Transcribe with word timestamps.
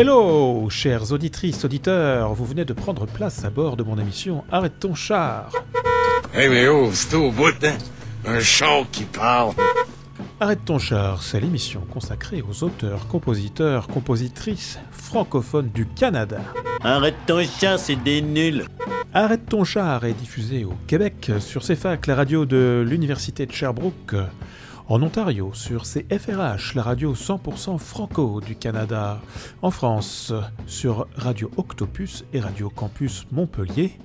Hello, 0.00 0.70
chères 0.70 1.10
auditrices, 1.10 1.64
auditeurs, 1.64 2.32
vous 2.32 2.44
venez 2.44 2.64
de 2.64 2.72
prendre 2.72 3.04
place 3.04 3.44
à 3.44 3.50
bord 3.50 3.76
de 3.76 3.82
mon 3.82 3.98
émission 3.98 4.44
Arrête 4.48 4.78
ton 4.78 4.94
char. 4.94 5.50
Hey, 6.32 6.48
mais 6.48 6.68
oh, 6.68 6.90
c'est 6.92 7.16
au 7.16 7.32
bout, 7.32 7.52
hein? 7.64 7.76
Un 8.24 8.38
char 8.38 8.84
qui 8.92 9.02
parle. 9.02 9.54
Arrête 10.38 10.64
ton 10.64 10.78
char, 10.78 11.24
c'est 11.24 11.40
l'émission 11.40 11.80
consacrée 11.92 12.44
aux 12.48 12.62
auteurs, 12.62 13.08
compositeurs, 13.08 13.88
compositrices 13.88 14.78
francophones 14.92 15.70
du 15.74 15.84
Canada. 15.84 16.42
Arrête 16.84 17.16
ton 17.26 17.42
char, 17.42 17.80
c'est 17.80 17.96
des 17.96 18.22
nuls. 18.22 18.66
Arrête 19.12 19.46
ton 19.46 19.64
char 19.64 20.04
est 20.04 20.14
diffusé 20.14 20.64
au 20.64 20.74
Québec 20.86 21.32
sur 21.40 21.64
CFAC, 21.64 22.06
la 22.06 22.14
radio 22.14 22.46
de 22.46 22.86
l'Université 22.88 23.46
de 23.46 23.52
Sherbrooke. 23.52 24.14
En 24.90 25.02
Ontario, 25.02 25.50
sur 25.52 25.82
CFRH, 25.82 26.74
la 26.74 26.82
radio 26.82 27.14
100% 27.14 27.78
franco 27.78 28.40
du 28.40 28.56
Canada. 28.56 29.20
En 29.60 29.70
France, 29.70 30.32
sur 30.66 31.06
Radio 31.14 31.50
Octopus 31.58 32.24
et 32.32 32.40
Radio 32.40 32.70
Campus 32.70 33.26
Montpellier. 33.30 33.98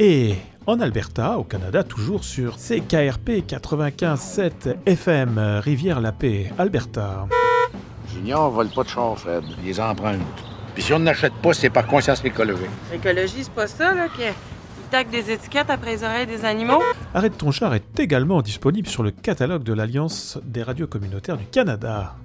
Et 0.00 0.34
en 0.66 0.80
Alberta, 0.80 1.38
au 1.38 1.44
Canada, 1.44 1.84
toujours 1.84 2.24
sur 2.24 2.56
CKRP 2.56 3.46
95.7 3.46 4.78
FM, 4.84 5.38
Rivière-la-Paix, 5.62 6.52
Alberta. 6.58 7.28
Junior 8.12 8.50
vole 8.50 8.70
pas 8.70 8.82
de 8.82 8.88
char, 8.88 9.16
Fred. 9.16 9.44
Il 9.60 9.64
les 9.64 9.78
emprunte. 9.78 10.22
Puis 10.74 10.82
si 10.82 10.92
on 10.92 10.98
n'achète 10.98 11.34
pas, 11.34 11.54
c'est 11.54 11.70
par 11.70 11.86
conscience 11.86 12.24
écologique. 12.24 12.66
L'écologie, 12.90 13.44
c'est 13.44 13.52
pas 13.52 13.68
ça, 13.68 13.94
là, 13.94 14.08
qui 14.08 14.22
des 15.04 15.30
étiquettes 15.30 15.68
après 15.68 15.92
les 15.92 16.04
oreilles 16.04 16.26
des 16.26 16.44
animaux. 16.44 16.82
Arrête 17.14 17.36
ton 17.36 17.50
char 17.50 17.74
est 17.74 18.00
également 18.00 18.40
disponible 18.40 18.88
sur 18.88 19.02
le 19.02 19.10
catalogue 19.10 19.62
de 19.62 19.74
l'Alliance 19.74 20.38
des 20.44 20.62
radios 20.62 20.86
communautaires 20.86 21.36
du 21.36 21.44
Canada. 21.44 22.16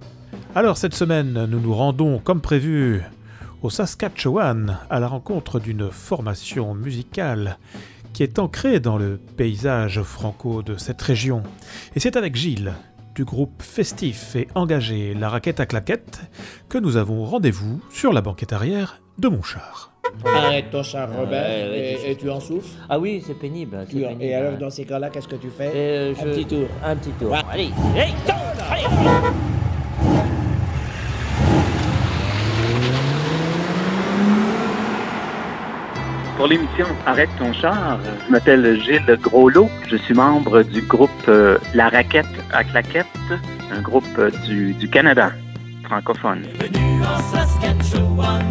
Alors 0.55 0.77
cette 0.77 0.93
semaine, 0.93 1.45
nous 1.45 1.59
nous 1.59 1.73
rendons 1.73 2.19
comme 2.19 2.41
prévu 2.41 3.01
au 3.61 3.69
Saskatchewan 3.69 4.77
à 4.89 4.99
la 4.99 5.07
rencontre 5.07 5.59
d'une 5.59 5.91
formation 5.91 6.73
musicale 6.73 7.57
qui 8.13 8.23
est 8.23 8.39
ancrée 8.39 8.79
dans 8.79 8.97
le 8.97 9.17
paysage 9.37 10.01
franco 10.01 10.63
de 10.63 10.77
cette 10.77 11.01
région. 11.01 11.43
Et 11.95 11.99
c'est 11.99 12.15
avec 12.15 12.35
Gilles, 12.35 12.73
du 13.15 13.25
groupe 13.25 13.61
festif 13.61 14.35
et 14.35 14.47
engagé 14.55 15.13
La 15.13 15.29
Raquette 15.29 15.59
à 15.59 15.65
Claquette, 15.65 16.21
que 16.69 16.77
nous 16.77 16.97
avons 16.97 17.25
rendez-vous 17.25 17.81
sur 17.89 18.13
la 18.13 18.21
banquette 18.21 18.53
arrière 18.53 19.01
de 19.17 19.27
mon 19.27 19.43
char. 19.43 19.90
Arrête 20.25 20.69
ton 20.71 20.83
char, 20.83 21.09
Robert, 21.15 21.43
ouais, 21.43 21.97
et, 22.05 22.11
et 22.11 22.15
tu 22.15 22.29
en 22.29 22.39
souffles. 22.39 22.67
Ah 22.89 22.99
oui, 22.99 23.23
c'est 23.25 23.37
pénible. 23.37 23.85
et 24.19 24.35
alors, 24.35 24.57
dans 24.57 24.69
ces 24.69 24.85
cas-là, 24.85 25.09
qu'est-ce 25.09 25.27
que 25.27 25.35
tu 25.35 25.49
fais? 25.49 25.71
Euh, 25.73 26.13
Un 26.19 26.23
petit 26.25 26.45
tour. 26.45 26.67
Un 26.83 26.95
petit 26.95 27.11
tour. 27.11 27.31
Ouais. 27.31 27.39
Allez, 27.51 27.69
tourne, 28.25 28.37
allez. 28.69 28.83
Pour 36.37 36.47
l'émission 36.47 36.85
Arrête 37.05 37.29
ton 37.37 37.53
char, 37.53 37.99
je 38.25 38.31
m'appelle 38.31 38.79
Gilles 38.81 39.17
Groslot. 39.21 39.69
Je 39.87 39.95
suis 39.97 40.13
membre 40.13 40.63
du 40.63 40.81
groupe 40.81 41.09
euh, 41.27 41.57
La 41.75 41.89
Raquette 41.89 42.25
à 42.51 42.63
Claquette, 42.63 43.05
un 43.71 43.81
groupe 43.81 44.03
euh, 44.17 44.31
du, 44.45 44.73
du 44.73 44.89
Canada 44.89 45.31
francophone. 45.83 46.41
Bienvenue 46.57 47.03
en 47.03 47.17
Saskatchewan, 47.19 48.43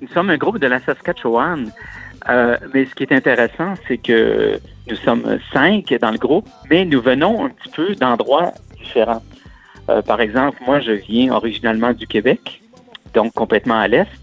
Nous 0.00 0.08
sommes 0.08 0.28
un 0.28 0.36
groupe 0.36 0.58
de 0.58 0.66
la 0.66 0.78
Saskatchewan, 0.80 1.72
euh, 2.28 2.58
mais 2.74 2.84
ce 2.84 2.94
qui 2.94 3.04
est 3.04 3.12
intéressant, 3.12 3.74
c'est 3.88 3.96
que 3.96 4.60
nous 4.88 4.96
sommes 4.96 5.38
cinq 5.54 5.94
dans 6.02 6.10
le 6.10 6.18
groupe, 6.18 6.48
mais 6.70 6.84
nous 6.84 7.00
venons 7.00 7.46
un 7.46 7.48
petit 7.48 7.70
peu 7.70 7.94
d'endroits 7.94 8.52
différents. 8.76 9.22
Euh, 9.88 10.02
par 10.02 10.20
exemple, 10.20 10.58
moi, 10.66 10.80
je 10.80 10.92
viens 10.92 11.32
originalement 11.32 11.94
du 11.94 12.06
Québec, 12.06 12.62
donc 13.14 13.32
complètement 13.32 13.78
à 13.78 13.88
l'est. 13.88 14.21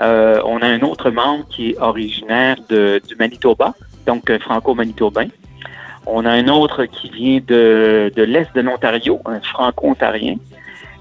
Euh, 0.00 0.40
on 0.44 0.58
a 0.62 0.66
un 0.66 0.80
autre 0.80 1.10
membre 1.10 1.46
qui 1.48 1.70
est 1.70 1.78
originaire 1.78 2.56
du 2.68 3.16
Manitoba, 3.18 3.74
donc 4.06 4.36
franco-manitobain. 4.38 5.28
On 6.06 6.24
a 6.24 6.30
un 6.30 6.48
autre 6.48 6.86
qui 6.86 7.10
vient 7.10 7.40
de, 7.46 8.10
de 8.14 8.22
l'est 8.22 8.48
de 8.54 8.62
l'Ontario, 8.62 9.20
un 9.26 9.40
franco-ontarien. 9.40 10.36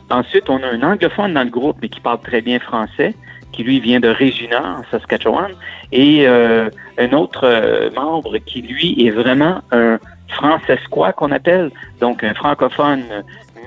Ensuite, 0.09 0.49
on 0.49 0.61
a 0.63 0.67
un 0.67 0.81
anglophone 0.83 1.33
dans 1.33 1.43
le 1.43 1.49
groupe, 1.49 1.77
mais 1.81 1.89
qui 1.89 1.99
parle 1.99 2.19
très 2.21 2.41
bien 2.41 2.59
français, 2.59 3.15
qui 3.51 3.63
lui 3.63 3.79
vient 3.79 3.99
de 3.99 4.09
Regina, 4.09 4.79
en 4.79 4.83
Saskatchewan, 4.91 5.51
et 5.91 6.27
euh, 6.27 6.69
un 6.97 7.11
autre 7.13 7.41
euh, 7.43 7.89
membre 7.95 8.37
qui 8.39 8.61
lui 8.61 9.05
est 9.05 9.11
vraiment 9.11 9.61
un 9.71 9.99
francescois 10.29 11.13
qu'on 11.13 11.31
appelle, 11.31 11.71
donc 11.99 12.23
un 12.23 12.33
francophone 12.33 13.03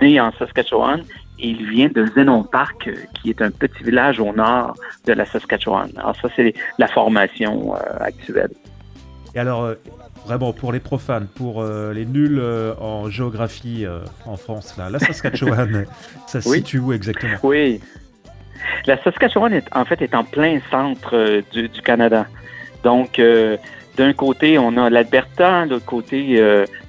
né 0.01 0.21
en 0.21 0.33
Saskatchewan. 0.39 1.03
Il 1.45 1.69
vient 1.69 1.89
de 1.89 2.07
Zenon 2.07 2.45
Park, 2.45 2.87
euh, 2.87 2.95
qui 3.15 3.31
est 3.31 3.43
un 3.43 3.51
petit 3.51 3.83
village 3.83 4.21
au 4.21 4.33
nord 4.33 4.77
de 5.07 5.13
la 5.13 5.27
Saskatchewan. 5.27 5.91
Alors 5.97 6.15
ça, 6.23 6.29
c'est 6.37 6.55
la 6.79 6.87
formation 6.87 7.75
euh, 7.75 7.79
actuelle. 7.99 8.51
Et 9.35 9.39
alors, 9.41 9.65
euh, 9.65 9.75
vraiment, 10.27 10.53
pour 10.53 10.73
les 10.73 10.79
profanes, 10.81 11.27
pour 11.27 11.61
euh, 11.63 11.93
les 11.93 12.05
nuls 12.07 12.41
en 12.81 13.11
géographie 13.11 13.85
en 14.27 14.37
France, 14.37 14.77
là, 14.79 14.89
la 14.91 14.99
Saskatchewan, 14.99 15.87
ça 16.27 16.41
se 16.41 16.49
Oui. 16.49 16.59
situe 16.59 16.79
où 16.79 16.93
exactement? 16.93 17.37
Oui. 17.43 17.81
La 18.87 19.03
Saskatchewan, 19.03 19.53
est, 19.53 19.67
en 19.75 19.85
fait, 19.85 20.01
est 20.03 20.15
en 20.15 20.23
plein 20.23 20.61
centre 20.71 21.43
du, 21.53 21.69
du 21.69 21.83
Canada. 21.83 22.27
Donc, 22.85 23.21
d'un 23.97 24.13
côté, 24.13 24.59
on 24.59 24.77
a 24.77 24.89
l'Alberta, 24.89 25.65
de 25.67 25.71
l'autre 25.71 25.85
côté, 25.87 26.41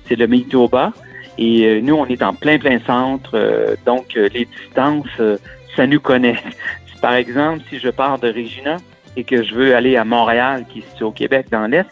c'est 0.08 0.16
le 0.16 0.28
Manitoba. 0.28 0.94
Et 1.38 1.66
euh, 1.66 1.82
nous, 1.82 1.96
on 1.96 2.06
est 2.06 2.22
en 2.22 2.34
plein, 2.34 2.58
plein 2.60 2.80
centre. 2.86 3.32
euh, 3.34 3.76
donc, 3.86 4.16
euh, 4.16 4.30
les 4.34 4.46
distances, 4.46 5.08
euh, 5.20 5.38
ça 5.76 5.88
nous 5.88 6.00
connaît. 6.00 6.38
Par 7.02 7.14
exemple, 7.14 7.62
si 7.70 7.80
je 7.80 7.90
pars 7.90 8.20
de 8.20 8.28
Regina 8.28 8.78
et 9.16 9.24
que 9.24 9.44
je 9.44 9.54
veux 9.54 9.76
aller 9.76 9.98
à 9.98 10.06
Montréal, 10.06 10.66
qui 10.70 10.80
est 10.80 10.90
situé 10.90 11.06
au 11.06 11.12
Québec, 11.12 11.48
dans 11.52 11.68
l'Est, 11.68 11.90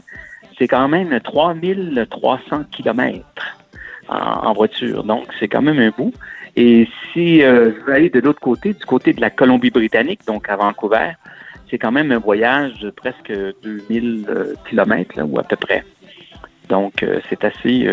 c'est 0.57 0.67
quand 0.67 0.87
même 0.87 1.19
3300 1.19 2.65
kilomètres 2.71 3.57
en, 4.07 4.53
voiture. 4.53 5.03
Donc, 5.03 5.25
c'est 5.39 5.47
quand 5.47 5.61
même 5.61 5.79
un 5.79 5.89
bout. 5.89 6.13
Et 6.55 6.87
si 7.11 7.41
euh, 7.41 7.71
je 7.73 7.85
veux 7.85 7.93
aller 7.93 8.09
de 8.09 8.19
l'autre 8.19 8.41
côté, 8.41 8.73
du 8.73 8.85
côté 8.85 9.13
de 9.13 9.21
la 9.21 9.29
Colombie-Britannique, 9.29 10.21
donc 10.27 10.49
à 10.49 10.55
Vancouver, 10.55 11.11
c'est 11.69 11.77
quand 11.77 11.91
même 11.91 12.11
un 12.11 12.19
voyage 12.19 12.79
de 12.79 12.89
presque 12.89 13.31
2000 13.63 14.25
euh, 14.29 14.53
kilomètres, 14.69 15.15
ou 15.23 15.39
à 15.39 15.43
peu 15.43 15.55
près. 15.55 15.83
Donc, 16.69 17.05
c'est 17.29 17.43
assez... 17.43 17.85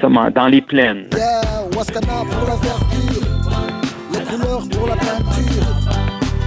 Dans 0.00 0.46
les 0.46 0.62
plaines. 0.62 1.06
Yeah, 1.16 1.42
Wascana 1.76 2.22
pour 2.30 2.48
la 2.48 2.54
verdure, 2.54 3.26
les 4.12 4.20
couleurs 4.20 4.68
pour 4.70 4.86
la 4.86 4.94
peinture, 4.94 5.66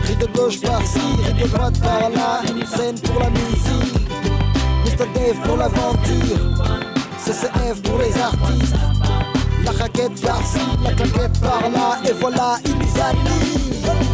cri 0.04 0.16
de 0.16 0.26
gauche 0.28 0.62
par-ci, 0.62 1.00
cri 1.22 1.44
de 1.44 1.48
droite 1.50 1.80
par-là, 1.82 2.42
scène 2.66 2.98
pour 3.02 3.20
la 3.20 3.30
musique, 3.30 4.08
Mr. 4.86 5.06
Dave 5.14 5.42
pour 5.44 5.58
l'aventure, 5.58 6.40
CCF 7.18 7.82
pour 7.84 8.00
les 8.00 8.18
artistes, 8.22 8.76
la 9.66 9.72
raquette 9.72 10.22
par-ci, 10.22 10.60
la 10.84 10.94
claquette 10.94 11.40
par-là, 11.42 12.00
et 12.08 12.14
voilà, 12.14 12.56
il 12.66 12.76
nous 12.76 13.02
anime. 13.02 14.11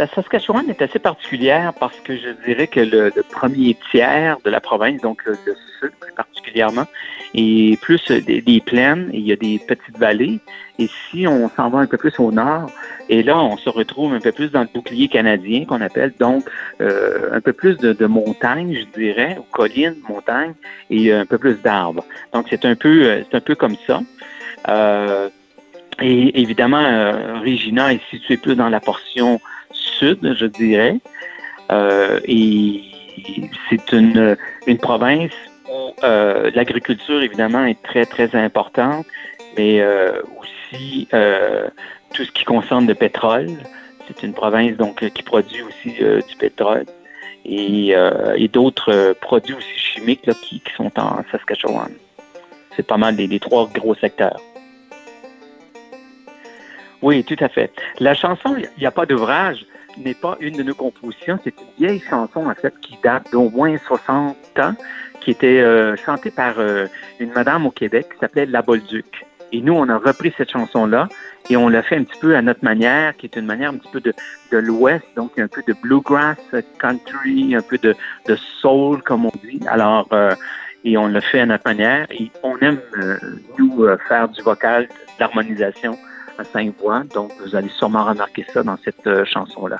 La 0.00 0.06
Saskatchewan 0.06 0.64
est 0.70 0.80
assez 0.80 0.98
particulière 0.98 1.74
parce 1.78 2.00
que 2.00 2.16
je 2.16 2.30
dirais 2.46 2.68
que 2.68 2.80
le, 2.80 3.12
premier 3.30 3.76
tiers 3.90 4.38
de 4.42 4.48
la 4.48 4.58
province, 4.58 4.98
donc 5.02 5.22
le, 5.26 5.34
sud 5.34 5.90
plus 6.00 6.12
particulièrement, 6.14 6.86
est 7.34 7.78
plus 7.82 8.10
des, 8.10 8.62
plaines 8.64 9.10
et 9.12 9.18
il 9.18 9.26
y 9.26 9.32
a 9.32 9.36
des 9.36 9.58
petites 9.58 9.98
vallées. 9.98 10.40
Et 10.78 10.88
si 10.88 11.26
on 11.26 11.50
s'en 11.50 11.68
va 11.68 11.80
un 11.80 11.86
peu 11.86 11.98
plus 11.98 12.18
au 12.18 12.32
nord, 12.32 12.70
et 13.10 13.22
là, 13.22 13.38
on 13.38 13.58
se 13.58 13.68
retrouve 13.68 14.14
un 14.14 14.20
peu 14.20 14.32
plus 14.32 14.50
dans 14.50 14.62
le 14.62 14.68
bouclier 14.72 15.08
canadien 15.08 15.66
qu'on 15.66 15.82
appelle 15.82 16.14
donc 16.18 16.48
euh, 16.80 17.34
un 17.34 17.42
peu 17.42 17.52
plus 17.52 17.76
de, 17.76 17.92
de 17.92 18.06
montagnes, 18.06 18.74
je 18.74 18.98
dirais, 18.98 19.36
ou 19.38 19.42
collines, 19.52 19.96
montagnes, 20.08 20.54
et 20.88 21.12
un 21.12 21.26
peu 21.26 21.36
plus 21.36 21.56
d'arbres. 21.56 22.06
Donc 22.32 22.46
c'est 22.48 22.64
un 22.64 22.74
peu, 22.74 23.04
euh, 23.04 23.22
c'est 23.30 23.36
un 23.36 23.42
peu 23.42 23.54
comme 23.54 23.76
ça. 23.86 24.00
Euh, 24.66 25.28
et 26.00 26.40
évidemment, 26.40 26.80
euh, 26.80 27.40
Regina 27.40 27.92
est 27.92 28.00
située 28.08 28.38
plus 28.38 28.54
dans 28.54 28.70
la 28.70 28.80
portion 28.80 29.40
je 30.00 30.46
dirais. 30.46 30.96
Euh, 31.70 32.20
et 32.24 32.82
c'est 33.68 33.92
une, 33.92 34.36
province 34.80 35.32
Bon, 35.66 35.94
euh, 36.02 36.50
l'agriculture, 36.54 37.22
évidemment, 37.22 37.64
est 37.64 37.80
très, 37.82 38.04
très 38.04 38.34
importante, 38.34 39.06
mais 39.56 39.80
euh, 39.80 40.20
aussi 40.40 41.06
tout 42.12 42.24
ce 42.24 42.32
qui 42.32 42.44
concerne 42.44 42.86
le 42.88 42.94
pétrole. 42.94 43.46
C'est 44.08 44.26
une 44.26 44.32
province 44.32 44.76
donc 44.76 45.08
qui 45.10 45.22
produit 45.22 45.62
aussi 45.62 45.92
du 45.92 46.36
pétrole 46.36 46.84
et, 47.44 47.94
d'autres 48.52 49.14
produits 49.20 49.54
aussi 49.54 49.78
chimiques 49.78 50.28
qui 50.42 50.60
sont 50.76 50.90
en 50.98 51.22
Saskatchewan. 51.30 51.92
C'est 52.74 52.86
pas 52.86 52.96
mal 52.96 53.14
les, 53.14 53.28
les 53.28 53.38
trois 53.38 53.68
gros 53.72 53.94
secteurs. 53.94 54.40
Oui, 57.02 57.24
tout 57.24 57.36
à 57.38 57.48
fait. 57.48 57.70
La 58.00 58.14
chanson 58.14 58.56
Il 58.56 58.80
n'y 58.80 58.86
a 58.86 58.90
pas 58.90 59.06
d'ouvrage 59.06 59.64
n'est 59.98 60.14
pas 60.14 60.36
une 60.40 60.56
de 60.56 60.62
nos 60.62 60.74
compositions. 60.74 61.38
C'est 61.42 61.54
une 61.58 61.86
vieille 61.86 62.02
chanson, 62.08 62.46
en 62.46 62.54
fait, 62.54 62.74
qui 62.80 62.98
date 63.02 63.30
d'au 63.32 63.50
moins 63.50 63.76
60 63.78 64.36
ans, 64.58 64.74
qui 65.20 65.30
était 65.30 65.60
euh, 65.60 65.96
chantée 65.96 66.30
par 66.30 66.58
euh, 66.58 66.86
une 67.18 67.32
madame 67.32 67.66
au 67.66 67.70
Québec 67.70 68.08
qui 68.12 68.18
s'appelait 68.18 68.46
La 68.46 68.62
Bolduc. 68.62 69.26
Et 69.52 69.60
nous, 69.60 69.72
on 69.72 69.88
a 69.88 69.98
repris 69.98 70.32
cette 70.36 70.50
chanson-là 70.50 71.08
et 71.48 71.56
on 71.56 71.68
l'a 71.68 71.82
fait 71.82 71.96
un 71.96 72.04
petit 72.04 72.20
peu 72.20 72.36
à 72.36 72.42
notre 72.42 72.64
manière, 72.64 73.16
qui 73.16 73.26
est 73.26 73.36
une 73.36 73.46
manière 73.46 73.70
un 73.70 73.78
petit 73.78 73.90
peu 73.90 74.00
de, 74.00 74.14
de 74.52 74.58
l'Ouest, 74.58 75.04
donc 75.16 75.38
un 75.38 75.48
peu 75.48 75.62
de 75.66 75.74
bluegrass 75.82 76.38
euh, 76.54 76.62
country, 76.78 77.54
un 77.54 77.62
peu 77.62 77.78
de, 77.78 77.94
de 78.28 78.36
soul, 78.36 79.02
comme 79.02 79.26
on 79.26 79.32
dit. 79.42 79.60
Alors, 79.66 80.06
euh, 80.12 80.34
et 80.84 80.96
on 80.96 81.08
l'a 81.08 81.20
fait 81.20 81.40
à 81.40 81.46
notre 81.46 81.66
manière. 81.66 82.06
Et 82.10 82.30
on 82.42 82.56
aime, 82.58 82.80
euh, 82.98 83.16
nous, 83.58 83.84
euh, 83.84 83.98
faire 84.08 84.28
du 84.28 84.42
vocal, 84.42 84.86
de 84.86 85.20
l'harmonisation 85.20 85.96
à 86.40 86.44
cinq 86.44 86.74
voix. 86.80 87.02
Donc, 87.14 87.30
vous 87.44 87.54
allez 87.54 87.68
sûrement 87.68 88.04
remarquer 88.04 88.44
ça 88.52 88.62
dans 88.62 88.76
cette 88.84 89.06
euh, 89.06 89.24
chanson-là. 89.24 89.78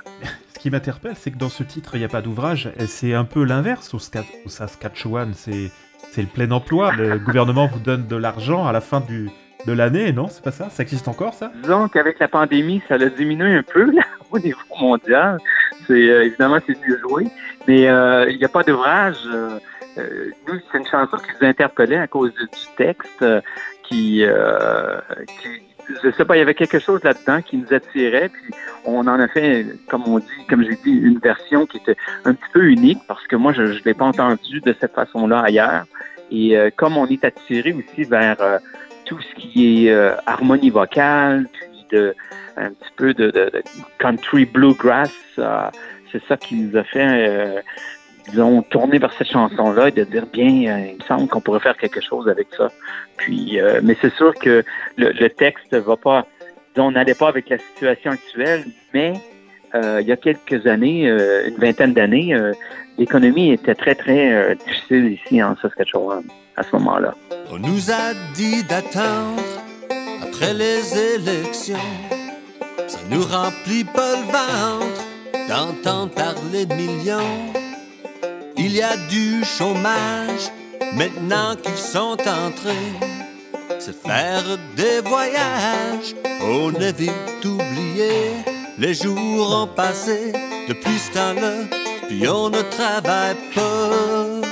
Ce 0.53 0.59
qui 0.59 0.69
m'interpelle, 0.69 1.15
c'est 1.15 1.31
que 1.31 1.37
dans 1.37 1.49
ce 1.49 1.63
titre, 1.63 1.95
il 1.95 1.99
n'y 1.99 2.05
a 2.05 2.09
pas 2.09 2.21
d'ouvrage. 2.21 2.71
C'est 2.87 3.13
un 3.13 3.23
peu 3.25 3.43
l'inverse 3.43 3.93
au, 3.93 3.97
Ska- 3.97 4.25
au 4.45 4.49
Saskatchewan. 4.49 5.33
C'est 5.33 5.71
le 6.17 6.27
plein 6.27 6.51
emploi. 6.51 6.91
Le 6.93 7.17
gouvernement 7.27 7.67
vous 7.67 7.79
donne 7.79 8.07
de 8.07 8.15
l'argent 8.15 8.67
à 8.67 8.71
la 8.71 8.81
fin 8.81 8.99
du, 9.01 9.29
de 9.65 9.73
l'année, 9.73 10.11
non? 10.13 10.27
C'est 10.29 10.43
pas 10.43 10.51
ça? 10.51 10.69
Ça 10.69 10.83
existe 10.83 11.07
encore, 11.07 11.33
ça? 11.33 11.51
Disons 11.61 11.87
qu'avec 11.87 12.19
la 12.19 12.27
pandémie, 12.27 12.81
ça 12.87 12.95
a 12.95 13.05
diminué 13.09 13.55
un 13.55 13.63
peu 13.63 13.91
là, 13.91 14.03
au 14.31 14.39
niveau 14.39 14.59
mondial. 14.79 15.37
C'est 15.87 15.93
euh, 16.09 16.25
évidemment 16.25 16.59
c'est 16.67 16.77
mieux 16.87 16.99
joué, 16.99 17.27
mais 17.67 17.87
euh, 17.89 18.29
il 18.29 18.37
n'y 18.37 18.45
a 18.45 18.49
pas 18.49 18.61
d'ouvrage. 18.63 19.17
euh, 19.25 19.59
nous, 20.47 20.59
c'est 20.71 20.77
une 20.77 20.85
chanson 20.85 21.17
qui 21.17 21.31
nous 21.41 21.47
interpellait 21.47 21.97
à 21.97 22.07
cause 22.07 22.31
du, 22.33 22.47
texte, 22.77 23.25
qui, 23.83 24.23
qui, 24.23 25.47
je 26.03 26.11
sais 26.11 26.25
pas, 26.25 26.35
il 26.35 26.39
y 26.39 26.41
avait 26.41 26.53
quelque 26.53 26.79
chose 26.79 27.03
là-dedans 27.03 27.41
qui 27.41 27.57
nous 27.57 27.73
attirait, 27.73 28.29
puis 28.29 28.53
on 28.85 28.99
en 29.07 29.19
a 29.19 29.27
fait, 29.27 29.65
comme 29.89 30.03
on 30.07 30.19
dit, 30.19 30.45
comme 30.49 30.63
j'ai 30.63 30.77
dit, 30.83 30.91
une 30.91 31.19
version 31.19 31.65
qui 31.65 31.77
était 31.77 31.95
un 32.25 32.33
petit 32.33 32.49
peu 32.53 32.63
unique 32.63 32.99
parce 33.07 33.25
que 33.27 33.35
moi, 33.35 33.53
je 33.53 33.61
ne 33.63 33.79
l'ai 33.85 33.93
pas 33.93 34.05
entendu 34.05 34.61
de 34.61 34.75
cette 34.79 34.93
façon-là 34.93 35.39
ailleurs. 35.41 35.85
Et 36.31 36.57
euh, 36.57 36.69
comme 36.75 36.97
on 36.97 37.07
est 37.07 37.23
attiré 37.25 37.73
aussi 37.73 38.03
vers 38.05 38.37
euh, 38.41 38.57
tout 39.05 39.19
ce 39.21 39.35
qui 39.41 39.87
est 39.87 39.91
euh, 39.91 40.15
harmonie 40.25 40.69
vocale, 40.69 41.47
puis 41.53 41.85
de, 41.91 42.15
un 42.57 42.69
petit 42.69 42.91
peu 42.95 43.13
de, 43.13 43.25
de- 43.31 43.49
de 43.53 43.61
country 43.99 44.45
bluegrass, 44.45 45.11
euh, 45.39 45.69
c'est 46.11 46.23
ça 46.27 46.37
qui 46.37 46.55
nous 46.55 46.77
a 46.77 46.83
fait, 46.83 46.99
euh, 47.27 47.61
disons, 48.29 48.61
tourner 48.63 48.97
vers 48.97 49.13
cette 49.13 49.31
chanson-là 49.31 49.89
et 49.89 49.91
de 49.91 50.03
dire 50.03 50.25
bien, 50.31 50.47
euh, 50.47 50.87
il 50.91 50.97
me 50.97 51.03
semble 51.07 51.27
qu'on 51.27 51.41
pourrait 51.41 51.59
faire 51.59 51.77
quelque 51.77 52.01
chose 52.01 52.27
avec 52.29 52.47
ça. 52.57 52.69
Puis, 53.17 53.59
euh, 53.59 53.79
mais 53.83 53.95
c'est 54.01 54.13
sûr 54.15 54.33
que 54.35 54.63
le, 54.97 55.11
le 55.11 55.29
texte 55.29 55.75
va 55.75 55.97
pas, 55.97 56.25
disons, 56.73 56.87
on 56.87 56.91
n'allait 56.91 57.15
pas 57.15 57.29
avec 57.29 57.49
la 57.49 57.57
situation 57.57 58.11
actuelle, 58.11 58.65
mais 58.93 59.13
euh, 59.75 59.99
il 60.01 60.07
y 60.07 60.11
a 60.11 60.17
quelques 60.17 60.65
années, 60.67 61.09
euh, 61.09 61.47
une 61.47 61.57
vingtaine 61.57 61.93
d'années, 61.93 62.35
l'économie 62.97 63.51
était 63.51 63.75
très, 63.75 63.95
très 63.95 64.55
difficile 64.55 65.13
ici 65.13 65.41
en 65.41 65.55
Saskatchewan 65.57 66.23
à 66.57 66.63
ce 66.63 66.71
moment-là. 66.73 67.13
On 67.51 67.57
nous 67.57 67.91
a 67.91 68.13
dit 68.33 68.63
d'attendre 68.63 69.41
après 70.21 70.53
les 70.53 71.15
élections. 71.15 71.75
Ça 72.87 72.99
nous 73.09 73.23
remplit 73.23 73.85
pas 73.85 74.15
le 74.17 74.25
ventre 74.25 75.11
d'entendre 75.47 76.11
parler 76.13 76.65
de 76.65 76.73
millions. 76.73 77.60
Il 78.63 78.73
y 78.75 78.81
a 78.83 78.95
du 79.09 79.43
chômage 79.43 80.45
maintenant 80.93 81.55
qu'ils 81.61 81.83
sont 81.95 82.17
entrés. 82.45 82.91
C'est 83.79 83.99
faire 83.99 84.43
des 84.75 84.99
voyages, 85.03 86.13
on 86.41 86.71
est 86.75 86.95
vite 86.95 87.43
oublié. 87.43 88.11
Les 88.77 88.93
jours 88.93 89.47
ont 89.63 89.67
passé 89.67 90.31
depuis 90.69 90.99
ce 90.99 91.11
temps-là, 91.17 91.53
puis 92.07 92.27
on 92.27 92.49
ne 92.49 92.61
travaille 92.61 93.35
pas. 93.55 94.47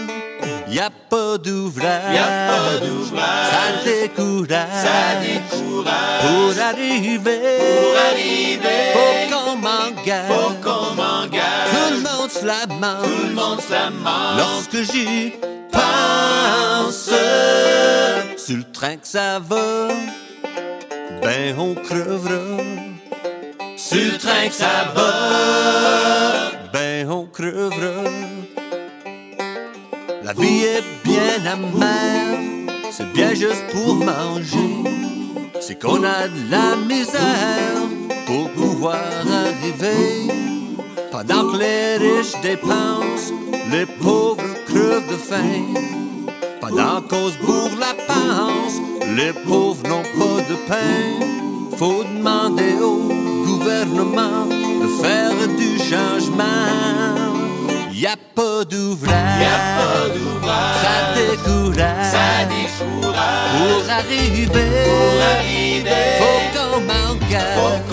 Y 0.68 0.80
a 0.80 0.90
pas 1.10 1.38
d'ouvrage, 1.38 2.14
Y 2.14 2.18
a 2.18 2.52
pas 2.52 2.86
d'ouvrage. 2.86 3.52
ça 3.54 3.66
décourage, 3.86 4.84
Ça 4.88 5.00
décourage. 5.22 6.22
pour 6.26 6.64
arriver, 6.72 7.42
Pour 7.78 7.94
arriver. 8.10 8.80
faut 8.96 9.36
qu'on 9.36 9.56
m'engage, 9.58 10.32
Faut 10.32 10.54
qu'on 10.64 10.94
m'engage. 10.96 11.70
Tout 12.39 12.45
le 12.45 12.45
monde 12.45 12.45
se 12.45 12.45
la 12.45 12.68
mange, 12.68 13.03
Tout 13.03 13.27
le 13.27 13.33
monde 13.33 13.62
se 13.62 13.71
la 13.71 13.89
mange. 13.89 14.38
lorsque 14.38 14.91
j'y 14.91 15.33
pense, 15.71 17.09
sur 18.38 18.57
le 18.57 18.71
train 18.71 18.95
que 18.97 19.07
ça 19.07 19.39
va, 19.39 19.88
ben 21.21 21.56
on 21.57 21.75
crevera, 21.75 22.63
Sur 23.77 24.12
le 24.13 24.18
train 24.18 24.47
que 24.47 24.53
ça 24.53 24.91
va. 24.95 26.51
ben 26.74 27.09
on 27.09 27.25
crevera. 27.25 28.03
La 30.24 30.33
vie 30.33 30.63
est 30.63 30.83
bien 31.03 31.45
amère, 31.51 32.39
c'est 32.91 33.12
bien 33.13 33.33
juste 33.33 33.63
pour 33.71 33.95
manger. 33.95 34.83
C'est 35.59 35.80
qu'on 35.81 36.03
a 36.03 36.27
de 36.27 36.51
la 36.51 36.75
misère 36.75 37.88
pour 38.25 38.50
pouvoir 38.51 38.97
arriver. 39.45 40.59
Pendant 41.19 41.51
que 41.51 41.57
les 41.57 41.98
riches 41.98 42.39
dépensent, 42.42 43.33
les 43.74 43.86
pauvres 43.86 44.42
crevent 44.66 45.06
de 45.12 45.18
faim. 45.18 45.66
Pendant 46.62 47.01
qu'on 47.01 47.27
se 47.30 47.38
bourre 47.39 47.77
la 47.77 47.94
panse, 48.07 48.75
les 49.18 49.33
pauvres 49.33 49.83
n'ont 49.83 50.04
pas 50.18 50.42
de 50.50 50.56
pain. 50.66 51.75
Faut 51.77 52.06
demander 52.06 52.74
au 52.81 53.12
gouvernement 53.45 54.45
de 54.48 54.88
faire 55.04 55.36
du 55.57 55.77
changement. 55.77 56.45
Y 57.92 58.06
a 58.06 58.15
pas 58.33 58.63
d'ouvrage, 58.63 59.42
Y 59.42 59.45
a 59.45 59.60
pas 59.77 60.07
d'ouvrage. 60.15 60.75
ça 60.84 60.96
décourage. 61.20 62.12
Ça 62.13 62.46
décourage. 62.46 63.51
Pour 63.58 63.91
arriver, 63.91 64.70
Pour 64.88 65.15
arriver. 65.36 66.05
faut 66.22 66.41
qu'on 66.55 66.79
m'engage. 66.79 67.58
Faut 67.58 67.62
qu'on 67.62 67.88
m'engage. 67.88 67.88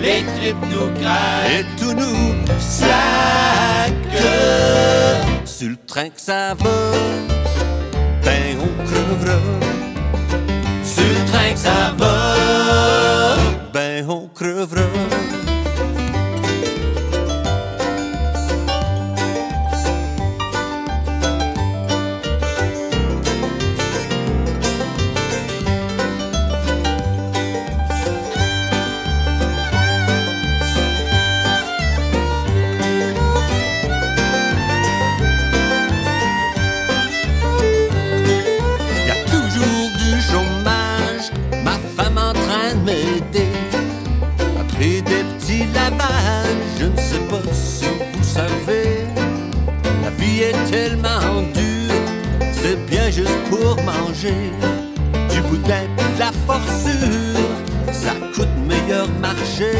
Les 0.00 0.22
tripes 0.36 0.56
nous 0.70 0.88
et 1.48 1.64
tout 1.78 1.92
nous 1.92 2.34
slack. 2.58 3.92
Sur 5.44 5.70
le 5.70 5.76
train 5.86 6.08
que 6.08 6.20
ça 6.20 6.54
va, 6.54 6.70
ben 8.24 8.58
on 8.60 8.84
crevera. 8.84 9.38
Sur 10.84 11.04
le 11.04 11.30
train 11.30 11.52
que 11.52 11.58
ça 11.58 11.94
va. 11.98 13.36
Ben 13.72 14.08
on 14.08 14.28
crevera. 14.28 14.87
Juste 53.18 53.42
pour 53.50 53.76
manger. 53.82 54.52
Du 55.30 55.40
boudin 55.42 55.86
de 55.98 56.18
la 56.18 56.30
forçure, 56.46 57.48
ça 57.92 58.14
coûte 58.34 58.54
meilleur 58.68 59.08
marché. 59.20 59.72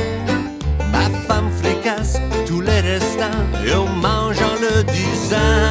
Ma 0.92 1.06
femme 1.26 1.50
fricasse 1.60 2.16
tous 2.46 2.60
les 2.60 2.80
restants 2.80 3.44
et 3.64 3.74
on 3.74 3.88
mange 3.88 4.38
en 4.50 4.56
le 4.60 4.82
disant. 4.84 5.70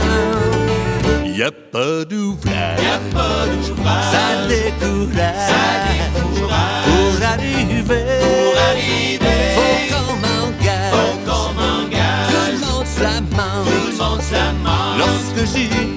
Y 1.25 1.43
a 1.43 1.51
pas 1.51 2.05
d'ouvrage. 2.09 2.79
Y 2.81 2.87
a 2.87 2.99
pas 3.13 3.39
d'ouvrage. 3.51 4.11
Ça 4.15 4.27
décourage. 4.47 5.47
Ça 5.51 5.63
décourage. 5.91 6.85
Pour 6.87 7.15
arriver. 7.33 8.05
Pour 8.23 8.55
arriver. 8.71 9.43
Faut 9.57 9.77
qu'on 9.91 10.13
m'engage. 10.25 10.93
Faut 10.95 11.17
qu'on 11.27 11.47
m'engage. 11.59 12.29
Tout 12.31 12.47
le 12.53 12.57
monde 12.65 12.87
se 12.95 13.03
la 13.03 13.17
mange. 13.37 13.67
Tout 13.67 13.81
le 13.91 13.97
monde 14.03 14.21
se 14.21 14.33
la 14.33 14.51
mange. 14.65 14.97
Lorsque 14.99 15.43
j'y 15.53 15.96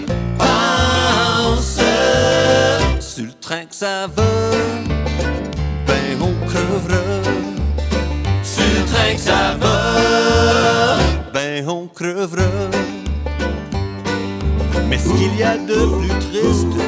Ça 3.50 4.06
va, 4.06 4.22
ben 5.84 6.22
on 6.22 6.46
crevera. 6.46 7.02
Sur 8.44 8.62
ça 9.18 9.56
va, 9.60 10.98
ben 11.34 11.68
on 11.68 11.88
crevera. 11.88 12.46
Mais 14.88 14.98
ce 14.98 15.08
qu'il 15.08 15.36
y 15.36 15.42
a 15.42 15.56
de 15.58 15.84
plus 15.98 16.18
triste, 16.30 16.78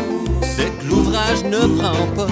c'est 0.42 0.71
que 0.78 0.85
l'ouvrage 0.88 1.42
ne 1.42 1.66
prend 1.81 2.07
pas. 2.14 2.28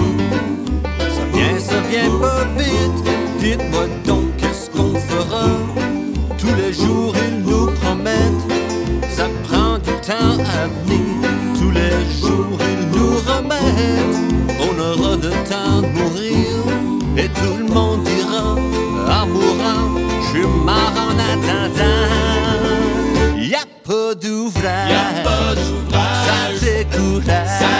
Ça 0.97 1.25
vient, 1.33 1.59
ça 1.59 1.81
vient 1.89 2.17
pas 2.21 2.45
vite. 2.57 3.05
Dites-moi 3.37 3.87
donc 4.05 4.37
qu'est-ce 4.37 4.69
qu'on 4.69 4.95
fera? 4.95 5.47
Tous 6.37 6.55
les 6.55 6.71
jours 6.71 7.13
ils 7.17 7.43
nous 7.43 7.65
promettent, 7.81 8.47
ça 9.09 9.27
prend 9.43 9.77
du 9.77 9.91
temps 10.07 10.39
à 10.39 10.67
venir. 10.85 11.40
Tous 11.61 11.69
les 11.69 11.91
jours 12.19 12.57
ils 12.73 12.87
nous 12.89 13.17
remettent, 13.29 14.19
on 14.65 14.73
aura 14.79 15.15
le 15.15 15.31
temps 15.47 15.81
de 15.83 15.87
mourir. 15.95 16.49
Et 17.15 17.29
tout 17.29 17.55
le 17.59 17.65
monde 17.71 18.03
dira, 18.03 18.55
en 19.21 19.27
mourant, 19.27 19.85
je 20.23 20.27
suis 20.29 20.47
mort 20.47 20.95
en 21.07 21.15
attendant. 21.31 22.09
Y 23.37 23.53
a 23.53 23.65
pas 23.85 24.15
d'ouvrage, 24.15 24.91
ça 25.23 25.53
décourage, 25.55 26.57
ça 26.57 26.65
décourage. 26.65 27.70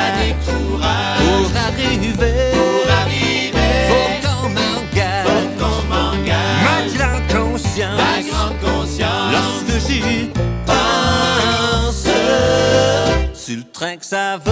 Train 13.82 13.98
que 13.98 14.06
ça 14.06 14.38
va, 14.46 14.52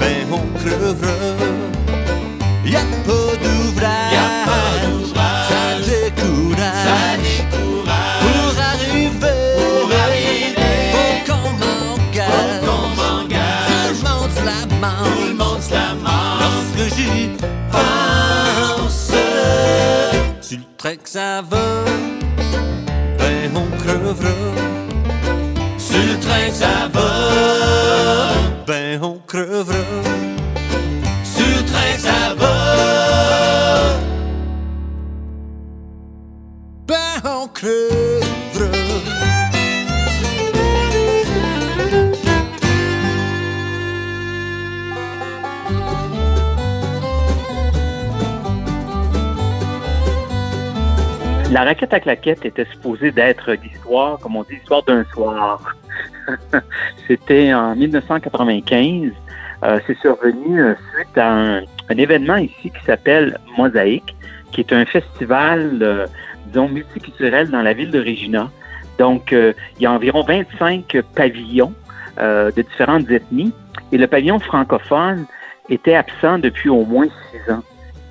ben 0.00 0.26
on 0.32 0.44
crevera. 0.58 1.18
Y 2.64 2.76
a 2.76 2.80
pas 3.04 3.36
d'ouvrage, 3.42 4.14
ça 5.50 5.64
décourage, 5.84 6.86
ça 6.88 7.00
décourage. 7.28 8.22
Pour 8.24 8.52
arriver, 8.72 9.44
pour 9.58 9.88
arriver, 10.06 10.76
faut 10.94 11.12
qu'on 11.30 11.50
m'engage, 11.62 12.24
faut 12.62 12.70
qu'on 12.70 12.88
m'engage. 13.00 13.68
Tout 13.68 13.88
le 13.92 14.00
monde 14.08 14.32
se 14.34 14.42
la 14.50 14.60
manche, 14.80 15.12
tout 15.14 15.28
le 15.28 15.34
monde 15.34 15.60
se 15.60 15.74
la 15.74 15.88
manche. 16.06 16.40
Lorsque 16.40 16.84
j'y 16.96 17.16
pense, 17.70 19.12
sur 20.40 20.58
le 20.58 20.64
train 20.78 20.96
que 20.96 21.08
ça 21.08 21.42
va, 21.42 21.66
ben 23.18 23.52
on 23.54 23.68
crevera. 23.76 24.36
Sur 25.76 25.98
le 25.98 26.18
train 26.18 26.46
que 26.48 26.54
ça 26.54 26.66
va, 26.66 26.87
La 37.60 37.70
raquette 51.64 51.92
à 51.92 51.98
claquettes 51.98 52.44
était 52.44 52.64
supposée 52.66 53.10
d'être 53.10 53.52
l'histoire, 53.54 54.20
comme 54.20 54.36
on 54.36 54.44
dit, 54.44 54.54
l'histoire 54.54 54.84
d'un 54.84 55.02
soir. 55.06 55.74
C'était 57.08 57.52
en 57.52 57.74
1995. 57.74 59.10
Euh, 59.64 59.80
c'est 59.84 59.98
survenu 59.98 60.62
euh, 60.62 60.74
suite 60.94 61.18
à 61.18 61.32
un, 61.32 61.62
un 61.88 61.96
événement 61.96 62.36
ici 62.36 62.70
qui 62.70 62.84
s'appelle 62.86 63.36
Mosaïque, 63.56 64.14
qui 64.52 64.60
est 64.60 64.72
un 64.72 64.84
festival, 64.84 65.80
euh, 65.82 66.06
disons, 66.48 66.68
multiculturel 66.68 67.50
dans 67.50 67.62
la 67.62 67.72
ville 67.72 67.90
de 67.90 67.98
Regina. 67.98 68.50
Donc, 68.98 69.32
euh, 69.32 69.52
il 69.76 69.82
y 69.82 69.86
a 69.86 69.92
environ 69.92 70.22
25 70.22 70.96
pavillons 71.14 71.72
euh, 72.18 72.50
de 72.50 72.62
différentes 72.62 73.10
ethnies. 73.10 73.52
Et 73.92 73.98
le 73.98 74.06
pavillon 74.06 74.38
francophone 74.38 75.26
était 75.68 75.94
absent 75.94 76.38
depuis 76.38 76.68
au 76.68 76.84
moins 76.84 77.06
six 77.06 77.52
ans. 77.52 77.62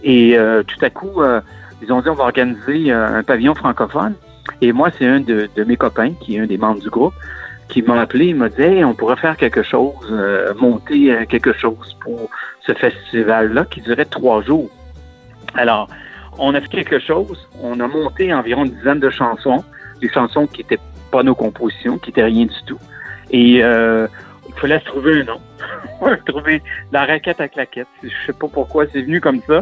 Et 0.04 0.38
euh, 0.38 0.64
tout 0.64 0.84
à 0.84 0.90
coup, 0.90 1.22
euh, 1.22 1.42
ils 1.82 1.92
ont 1.92 2.02
dit 2.02 2.10
on 2.10 2.14
va 2.14 2.26
organiser 2.26 2.92
euh, 2.92 3.20
un 3.20 3.24
pavillon 3.24 3.56
francophone. 3.56 4.16
Et 4.62 4.72
moi, 4.72 4.90
c'est 4.98 5.06
un 5.06 5.20
de, 5.20 5.50
de 5.56 5.64
mes 5.64 5.76
copains, 5.76 6.14
qui 6.14 6.38
est 6.38 6.40
un 6.40 6.46
des 6.46 6.58
membres 6.58 6.80
du 6.80 6.90
groupe, 6.90 7.14
qui 7.68 7.82
m'a 7.82 8.00
appelé, 8.00 8.28
il 8.28 8.36
m'a 8.36 8.50
dit 8.50 8.62
Hey, 8.62 8.86
on 8.86 8.94
pourrait 8.94 9.18
faire 9.18 9.36
quelque 9.36 9.64
chose, 9.64 9.94
euh, 10.12 10.54
monter 10.56 11.26
quelque 11.28 11.54
chose 11.54 11.98
pour 12.00 12.30
ce 12.66 12.74
festival-là 12.74 13.66
qui 13.66 13.82
durait 13.82 14.06
trois 14.06 14.42
jours. 14.42 14.70
Alors, 15.54 15.90
on 16.38 16.54
a 16.54 16.62
fait 16.62 16.68
quelque 16.68 17.00
chose, 17.00 17.48
on 17.62 17.80
a 17.80 17.88
monté 17.88 18.34
environ 18.34 18.66
une 18.66 18.72
dizaine 18.72 19.00
de 19.00 19.10
chansons, 19.10 19.64
des 20.02 20.10
chansons 20.10 20.48
qui 20.48 20.62
n'étaient 20.62 20.80
pas 21.12 21.24
nos 21.24 21.36
compositions, 21.36 21.98
qui 21.98 22.10
n'étaient 22.10 22.24
rien 22.24 22.46
du 22.46 22.64
tout. 22.66 22.80
Et 23.32 23.64
euh, 23.64 24.08
il 24.48 24.54
fallait 24.56 24.80
se 24.80 24.86
trouver 24.86 25.22
un 25.22 25.24
nom. 25.24 25.40
on 26.02 26.08
a 26.08 26.18
la 26.92 27.06
raquette 27.06 27.42
à 27.42 27.48
claquettes. 27.48 27.88
Je 28.04 28.10
sais 28.26 28.34
pas 28.34 28.48
pourquoi 28.48 28.86
c'est 28.92 29.02
venu 29.02 29.20
comme 29.20 29.42
ça. 29.48 29.62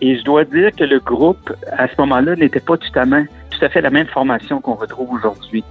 Et 0.00 0.16
je 0.16 0.24
dois 0.24 0.44
dire 0.44 0.70
que 0.72 0.84
le 0.84 0.98
groupe, 0.98 1.52
à 1.72 1.86
ce 1.86 1.94
moment-là, 1.98 2.34
n'était 2.34 2.60
pas 2.60 2.76
tout 2.76 2.98
à, 2.98 3.04
main, 3.04 3.26
tout 3.50 3.64
à 3.64 3.68
fait 3.68 3.80
la 3.80 3.90
même 3.90 4.06
formation 4.06 4.60
qu'on 4.60 4.74
retrouve 4.74 5.12
aujourd'hui. 5.12 5.62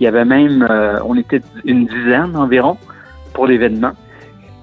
Il 0.00 0.04
y 0.04 0.06
avait 0.06 0.24
même, 0.24 0.66
euh, 0.68 1.00
on 1.04 1.16
était 1.16 1.40
une 1.64 1.86
dizaine 1.86 2.36
environ 2.36 2.76
pour 3.34 3.46
l'événement. 3.46 3.92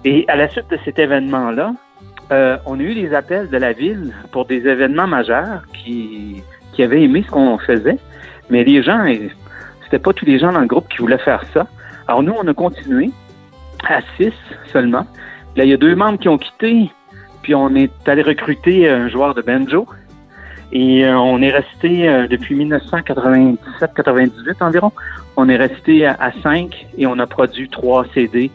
Et 0.03 0.25
à 0.27 0.35
la 0.35 0.49
suite 0.49 0.69
de 0.69 0.77
cet 0.85 0.99
événement-là, 0.99 1.73
euh, 2.31 2.57
on 2.65 2.79
a 2.79 2.83
eu 2.83 2.95
des 2.95 3.13
appels 3.13 3.49
de 3.49 3.57
la 3.57 3.73
ville 3.73 4.13
pour 4.31 4.45
des 4.45 4.67
événements 4.67 5.07
majeurs 5.07 5.63
qui, 5.73 6.43
avaient 6.79 7.03
aimé 7.03 7.23
ce 7.25 7.31
qu'on 7.31 7.57
faisait. 7.57 7.97
Mais 8.49 8.63
les 8.63 8.83
gens, 8.83 9.05
c'était 9.83 9.99
pas 9.99 10.13
tous 10.13 10.25
les 10.25 10.39
gens 10.39 10.51
dans 10.51 10.59
le 10.59 10.67
groupe 10.67 10.87
qui 10.89 10.97
voulaient 10.97 11.17
faire 11.17 11.43
ça. 11.53 11.67
Alors 12.07 12.21
nous, 12.21 12.33
on 12.33 12.47
a 12.47 12.53
continué 12.53 13.11
à 13.87 14.01
six 14.17 14.33
seulement. 14.71 15.05
Là, 15.55 15.63
il 15.63 15.69
y 15.69 15.73
a 15.73 15.77
deux 15.77 15.95
membres 15.95 16.19
qui 16.19 16.27
ont 16.27 16.37
quitté, 16.37 16.91
puis 17.43 17.55
on 17.55 17.73
est 17.75 17.91
allé 18.07 18.23
recruter 18.23 18.89
un 18.89 19.07
joueur 19.07 19.35
de 19.35 19.41
banjo. 19.41 19.87
Et 20.71 21.05
euh, 21.05 21.17
on 21.17 21.41
est 21.41 21.51
resté 21.51 22.09
euh, 22.09 22.27
depuis 22.27 22.55
1997-98 22.55 24.61
environ. 24.61 24.91
On 25.37 25.47
est 25.47 25.55
resté 25.55 26.05
à, 26.05 26.17
à 26.19 26.33
cinq 26.43 26.87
et 26.97 27.07
on 27.07 27.17
a 27.19 27.27
produit 27.27 27.69
trois 27.69 28.05
CD. 28.13 28.51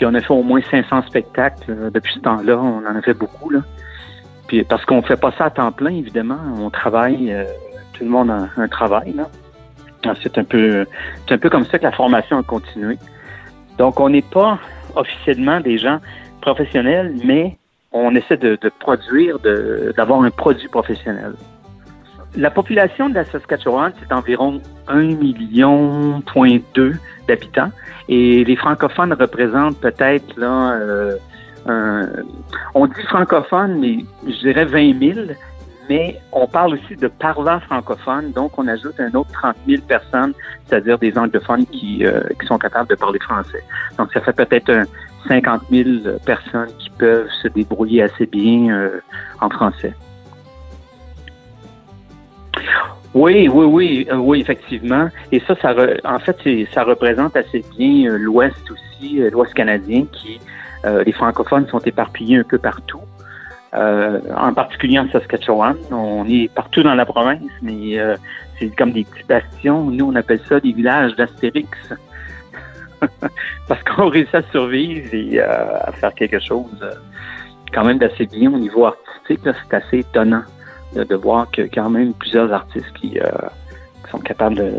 Puis 0.00 0.06
on 0.06 0.14
a 0.14 0.20
fait 0.22 0.32
au 0.32 0.42
moins 0.42 0.62
500 0.70 1.02
spectacles 1.08 1.62
euh, 1.68 1.90
depuis 1.90 2.14
ce 2.14 2.20
temps-là. 2.20 2.56
On 2.56 2.78
en 2.86 2.96
a 2.96 3.02
fait 3.02 3.12
beaucoup 3.12 3.50
là. 3.50 3.60
Puis 4.48 4.64
parce 4.64 4.82
qu'on 4.86 5.02
fait 5.02 5.20
pas 5.20 5.30
ça 5.36 5.44
à 5.44 5.50
temps 5.50 5.72
plein 5.72 5.90
évidemment. 5.90 6.38
On 6.58 6.70
travaille. 6.70 7.30
euh, 7.30 7.44
tout 7.92 8.04
le 8.04 8.08
monde 8.08 8.30
a 8.30 8.48
un 8.56 8.66
travail. 8.66 9.12
Alors, 10.02 10.16
C'est 10.22 10.38
un 10.38 10.44
peu, 10.44 10.86
c'est 11.28 11.34
un 11.34 11.38
peu 11.38 11.50
comme 11.50 11.66
ça 11.66 11.78
que 11.78 11.82
la 11.82 11.92
formation 11.92 12.38
a 12.38 12.42
continué. 12.42 12.96
Donc 13.76 14.00
on 14.00 14.08
n'est 14.08 14.22
pas 14.22 14.58
officiellement 14.96 15.60
des 15.60 15.76
gens 15.76 15.98
professionnels, 16.40 17.14
mais 17.22 17.58
on 17.92 18.14
essaie 18.14 18.38
de, 18.38 18.56
de 18.58 18.70
produire, 18.80 19.38
d'avoir 19.98 20.22
un 20.22 20.30
produit 20.30 20.68
professionnel. 20.68 21.34
La 22.36 22.50
population 22.50 23.08
de 23.08 23.14
la 23.14 23.24
Saskatchewan, 23.24 23.92
c'est 24.00 24.12
environ 24.12 24.60
1 24.88 25.00
million 25.16 26.22
d'habitants 27.26 27.70
et 28.08 28.44
les 28.44 28.56
francophones 28.56 29.12
représentent 29.12 29.78
peut-être 29.80 30.36
là, 30.36 30.72
euh, 30.74 31.16
un- 31.66 32.08
on 32.74 32.86
dit 32.86 33.02
francophone, 33.08 33.78
mais 33.80 33.98
je 34.26 34.38
dirais 34.40 34.64
20 34.64 34.98
000, 35.14 35.26
mais 35.88 36.20
on 36.32 36.46
parle 36.46 36.74
aussi 36.74 36.94
de 36.96 37.08
parlants 37.08 37.60
francophones, 37.60 38.30
donc 38.32 38.56
on 38.58 38.68
ajoute 38.68 38.98
un 39.00 39.12
autre 39.14 39.30
30 39.32 39.56
000 39.66 39.82
personnes, 39.82 40.32
c'est-à-dire 40.66 40.98
des 40.98 41.16
anglophones 41.18 41.66
qui, 41.66 42.04
euh, 42.06 42.20
qui 42.40 42.46
sont 42.46 42.58
capables 42.58 42.88
de 42.88 42.94
parler 42.94 43.18
français. 43.18 43.62
Donc 43.98 44.12
ça 44.12 44.20
fait 44.20 44.32
peut-être 44.32 44.70
un 44.70 44.84
50 45.28 45.62
000 45.70 45.88
personnes 46.24 46.70
qui 46.78 46.90
peuvent 46.90 47.28
se 47.42 47.48
débrouiller 47.48 48.04
assez 48.04 48.26
bien 48.26 48.72
euh, 48.72 49.00
en 49.40 49.50
français. 49.50 49.94
Oui, 53.12 53.48
oui, 53.48 53.64
oui, 53.66 54.06
euh, 54.10 54.16
oui, 54.16 54.40
effectivement. 54.40 55.08
Et 55.32 55.40
ça, 55.40 55.56
ça 55.60 55.72
re- 55.72 55.98
en 56.04 56.18
fait, 56.20 56.36
ça 56.72 56.84
représente 56.84 57.36
assez 57.36 57.64
bien 57.76 58.08
euh, 58.10 58.16
l'Ouest 58.18 58.70
aussi, 58.70 59.20
euh, 59.20 59.30
l'Ouest 59.30 59.54
canadien, 59.54 60.04
qui 60.12 60.40
les 61.04 61.12
francophones 61.12 61.66
sont 61.68 61.80
éparpillés 61.80 62.38
un 62.38 62.42
peu 62.42 62.56
partout. 62.56 63.02
En 63.74 64.54
particulier 64.54 64.98
en 64.98 65.10
Saskatchewan, 65.10 65.76
on 65.92 66.26
est 66.26 66.50
partout 66.54 66.82
dans 66.82 66.94
la 66.94 67.04
province, 67.04 67.42
mais 67.60 67.98
c'est 68.58 68.74
comme 68.76 68.92
des 68.92 69.04
petits 69.04 69.24
bastions. 69.28 69.84
Nous, 69.90 70.06
on 70.06 70.14
appelle 70.14 70.40
ça 70.48 70.58
des 70.58 70.72
villages 70.72 71.14
d'Astérix. 71.16 71.68
Parce 73.68 73.82
qu'on 73.84 74.08
réussit 74.08 74.34
à 74.36 74.42
survivre 74.50 75.12
et 75.12 75.38
à 75.40 75.92
faire 75.96 76.14
quelque 76.14 76.40
chose 76.40 76.82
quand 77.74 77.84
même 77.84 77.98
d'assez 77.98 78.24
bien 78.24 78.50
au 78.50 78.58
niveau 78.58 78.86
artistique. 78.86 79.40
C'est 79.44 79.76
assez 79.76 79.98
étonnant 79.98 80.44
de, 80.94 81.14
voir 81.14 81.50
que 81.50 81.62
quand 81.62 81.90
même 81.90 82.12
plusieurs 82.14 82.52
artistes 82.52 82.92
qui, 83.00 83.18
euh, 83.18 83.28
sont 84.10 84.18
capables 84.18 84.56
de, 84.56 84.72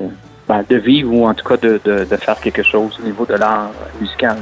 ben, 0.48 0.64
de 0.70 0.76
vivre 0.76 1.14
ou 1.14 1.26
en 1.26 1.34
tout 1.34 1.48
cas 1.48 1.58
de- 1.58 1.80
de 1.86 2.16
faire 2.18 2.40
quelque 2.40 2.64
chose 2.64 3.00
au 3.02 3.06
niveau 3.06 3.26
de 3.26 3.36
l'art 3.36 3.72
musical. 4.00 4.38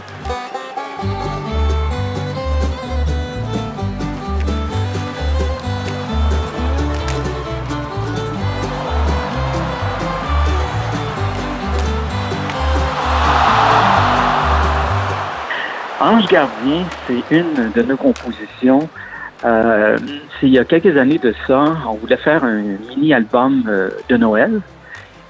Ange 16.02 16.28
gardien, 16.28 16.86
c'est 17.06 17.24
une 17.36 17.72
de 17.76 17.82
nos 17.84 17.98
compositions. 17.98 18.88
Euh, 19.46 19.98
c'est 20.40 20.48
il 20.48 20.54
y 20.54 20.60
a 20.60 20.66
quelques 20.66 20.98
années 20.98 21.18
de 21.18 21.34
ça, 21.48 21.78
on 21.88 21.94
voulait 21.94 22.18
faire 22.18 22.44
un 22.44 22.62
mini-album 22.90 23.64
euh, 23.68 23.90
de 24.10 24.18
Noël. 24.18 24.62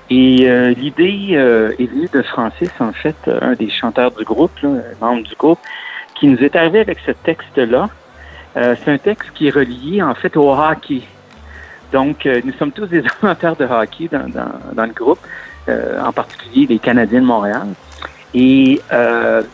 Et 0.10 0.50
euh, 0.50 0.74
l'idée 0.74 1.30
euh, 1.34 1.72
est 1.78 1.86
venue 1.86 2.10
de 2.12 2.22
Francis, 2.24 2.70
en 2.80 2.92
fait, 2.94 3.16
un 3.42 3.54
des 3.54 3.70
chanteurs 3.70 4.12
du 4.12 4.24
groupe, 4.24 4.52
là, 4.64 4.70
membre 5.00 5.24
du 5.24 5.36
groupe, 5.36 5.60
qui 6.16 6.28
nous 6.28 6.40
est 6.40 6.56
arrivé 6.56 6.80
avec 6.80 7.00
ce 7.06 7.12
texte-là. 7.12 7.90
C'est 8.56 8.92
un 8.92 8.98
texte 8.98 9.30
qui 9.36 9.48
est 9.48 9.52
relié, 9.52 10.02
en 10.02 10.16
fait, 10.16 10.36
au 10.36 10.52
hockey. 10.52 11.02
Donc, 11.94 12.28
nous 12.44 12.52
sommes 12.54 12.74
tous 12.74 12.88
des 12.88 13.04
amateurs 13.22 13.56
de 13.56 13.64
hockey 13.64 14.10
dans, 14.10 14.86
le 14.86 14.92
groupe, 14.92 15.20
en 15.70 16.12
particulier 16.12 16.66
les 16.68 16.80
Canadiens 16.80 17.22
de 17.22 17.26
Montréal. 17.26 17.68
Et 18.34 18.82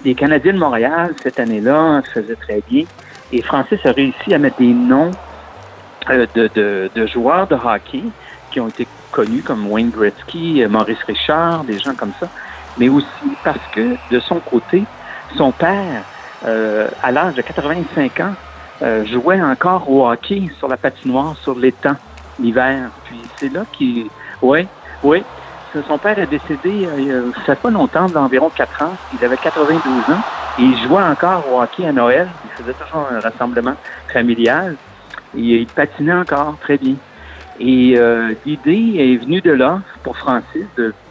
les 0.03 0.15
Canadiens 0.15 0.53
de 0.53 0.57
Montréal, 0.57 1.13
cette 1.21 1.39
année-là, 1.39 2.01
faisaient 2.13 2.35
très 2.35 2.63
bien. 2.67 2.85
Et 3.31 3.41
Francis 3.41 3.79
a 3.85 3.91
réussi 3.91 4.33
à 4.33 4.37
mettre 4.37 4.57
des 4.57 4.73
noms 4.73 5.11
euh, 6.09 6.25
de, 6.35 6.49
de, 6.53 6.89
de 6.93 7.07
joueurs 7.07 7.47
de 7.47 7.55
hockey 7.55 8.03
qui 8.51 8.59
ont 8.59 8.67
été 8.67 8.87
connus 9.11 9.43
comme 9.43 9.71
Wayne 9.71 9.89
Gretzky, 9.89 10.61
euh, 10.61 10.69
Maurice 10.69 11.01
Richard, 11.07 11.63
des 11.63 11.79
gens 11.79 11.95
comme 11.95 12.11
ça, 12.19 12.27
mais 12.77 12.89
aussi 12.89 13.07
parce 13.43 13.65
que 13.73 13.95
de 14.11 14.19
son 14.19 14.39
côté, 14.39 14.83
son 15.37 15.51
père, 15.51 16.03
euh, 16.45 16.87
à 17.01 17.11
l'âge 17.11 17.35
de 17.35 17.41
85 17.41 18.19
ans, 18.19 18.33
euh, 18.81 19.05
jouait 19.05 19.41
encore 19.41 19.89
au 19.89 20.07
hockey 20.07 20.49
sur 20.59 20.67
la 20.67 20.77
patinoire, 20.77 21.35
sur 21.37 21.57
l'étang, 21.57 21.95
l'hiver. 22.39 22.89
Puis 23.05 23.21
c'est 23.37 23.51
là 23.53 23.63
qu'il... 23.71 24.07
Oui, 24.41 24.67
oui. 25.01 25.23
Son 25.87 25.97
père 25.97 26.17
est 26.17 26.27
décédé, 26.27 26.87
euh, 26.87 27.31
ça 27.45 27.55
fait 27.55 27.61
pas 27.61 27.69
longtemps, 27.69 28.07
d'environ 28.07 28.49
4 28.49 28.83
ans. 28.83 28.95
Il 29.13 29.25
avait 29.25 29.37
92 29.37 30.15
ans 30.15 30.21
et 30.57 30.63
il 30.63 30.77
jouait 30.83 31.03
encore 31.03 31.43
au 31.51 31.61
hockey 31.61 31.85
à 31.85 31.91
Noël. 31.91 32.27
Il 32.45 32.63
faisait 32.63 32.73
toujours 32.73 33.07
un 33.11 33.19
rassemblement 33.19 33.75
familial. 34.11 34.75
Et 35.35 35.41
il 35.41 35.67
patinait 35.67 36.13
encore 36.13 36.57
très 36.61 36.77
bien. 36.77 36.95
Et 37.59 37.95
euh, 37.97 38.33
l'idée 38.45 38.95
est 38.97 39.17
venue 39.17 39.41
de 39.41 39.51
là, 39.51 39.81
pour 40.03 40.17
Francis, 40.17 40.65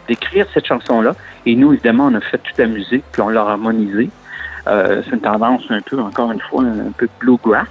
d'écrire 0.09 0.47
cette 0.55 0.67
chanson-là. 0.67 1.15
Et 1.47 1.57
nous, 1.57 1.73
évidemment, 1.73 2.07
on 2.11 2.15
a 2.15 2.21
fait 2.21 2.39
toute 2.39 2.59
la 2.59 2.67
musique, 2.67 3.05
puis 3.13 3.23
on 3.23 3.29
l'a 3.29 3.43
harmonisée. 3.43 4.11
Euh, 4.67 5.03
c'est 5.05 5.13
une 5.13 5.21
tendance 5.21 5.63
un 5.69 5.81
peu, 5.83 6.01
encore 6.01 6.33
une 6.33 6.41
fois, 6.41 6.63
un 6.63 6.93
peu 6.97 7.09
bluegrass. 7.21 7.69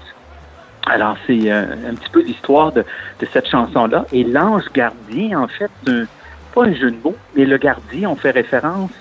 Alors, 0.86 1.16
c'est 1.26 1.52
euh, 1.52 1.66
un 1.90 1.96
petit 1.96 2.10
peu 2.12 2.22
l'histoire 2.22 2.72
de, 2.72 2.84
de 3.20 3.28
cette 3.32 3.48
chanson-là. 3.48 4.06
Et 4.12 4.24
l'ange 4.24 4.66
gardien, 4.74 5.40
en 5.40 5.48
fait, 5.48 5.72
pas 6.54 6.64
un 6.66 6.74
jeu 6.74 6.92
de 6.92 6.98
mots, 7.04 7.16
mais 7.36 7.46
le 7.46 7.58
gardien, 7.58 8.10
on 8.10 8.16
fait 8.16 8.32
référence 8.32 8.92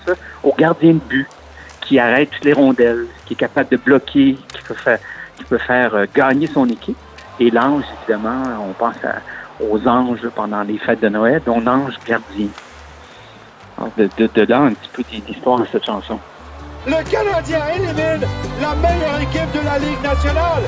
au 0.43 0.53
gardien 0.57 0.93
de 0.93 0.99
but 0.99 1.27
qui 1.81 1.99
arrête 1.99 2.29
toutes 2.31 2.45
les 2.45 2.53
rondelles, 2.53 3.05
qui 3.25 3.33
est 3.33 3.37
capable 3.37 3.69
de 3.69 3.77
bloquer, 3.77 4.35
qui 4.35 4.61
peut 4.67 4.73
faire, 4.73 4.99
qui 5.37 5.43
peut 5.43 5.57
faire 5.57 5.93
euh, 5.95 6.05
gagner 6.13 6.47
son 6.47 6.67
équipe. 6.69 6.97
Et 7.39 7.49
l'ange, 7.51 7.83
évidemment, 8.01 8.41
on 8.69 8.73
pense 8.73 8.95
à- 9.03 9.21
aux 9.63 9.87
anges 9.87 10.27
pendant 10.35 10.63
les 10.63 10.77
fêtes 10.77 11.01
de 11.01 11.09
Noël, 11.09 11.41
dont 11.45 11.59
l'ange 11.59 11.93
gardien. 12.07 12.47
Alors, 13.77 13.91
de, 13.97 14.09
de, 14.17 14.29
de 14.33 14.41
là, 14.43 14.59
un 14.61 14.73
petit 14.73 14.89
peu 14.93 15.03
l'histoire 15.27 15.59
de 15.59 15.65
cette 15.71 15.85
chanson. 15.85 16.19
Le 16.85 17.01
Canadien 17.09 17.59
élimine 17.75 18.27
la 18.61 18.75
meilleure 18.75 19.19
équipe 19.21 19.51
de 19.53 19.65
la 19.65 19.79
Ligue 19.79 20.01
nationale. 20.03 20.63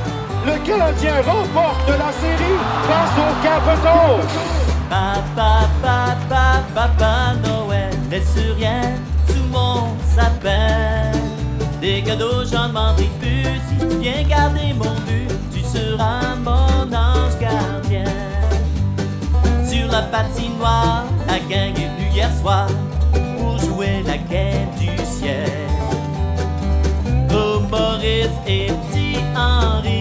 Le 0.45 0.65
Canadien 0.65 1.13
remporte 1.25 1.89
la 1.89 2.11
série 2.11 2.59
face 2.87 3.17
aux 3.17 3.43
Capitals. 3.43 4.64
Papa, 4.89 5.67
papa, 5.81 6.63
papa 6.73 7.33
Noël, 7.43 7.91
laisse 8.11 8.37
rien 8.57 8.81
sous 9.27 9.43
mon 9.51 9.87
sapin. 10.15 11.11
Des 11.81 12.01
cadeaux, 12.01 12.45
j'en 12.45 12.67
demanderai 12.67 13.09
plus. 13.19 13.59
Si 13.67 13.75
tu 13.77 13.97
viens 13.99 14.23
garder 14.23 14.73
mon 14.73 14.93
but, 15.05 15.31
tu 15.51 15.61
seras 15.61 16.35
mon 16.35 16.93
ange 16.93 17.37
gardien. 17.39 18.05
Sur 19.67 19.91
la 19.91 20.03
patinoire, 20.03 21.05
la 21.27 21.39
gang 21.39 21.73
est 21.75 21.89
venue 21.89 22.11
hier 22.13 22.29
soir 22.41 22.67
pour 23.37 23.57
jouer 23.57 24.03
la 24.05 24.17
game 24.17 24.69
du 24.79 24.95
ciel. 25.05 25.51
Oh, 27.31 27.59
Maurice 27.69 28.29
et 28.47 28.67
petit 28.67 29.17
Henri 29.35 29.94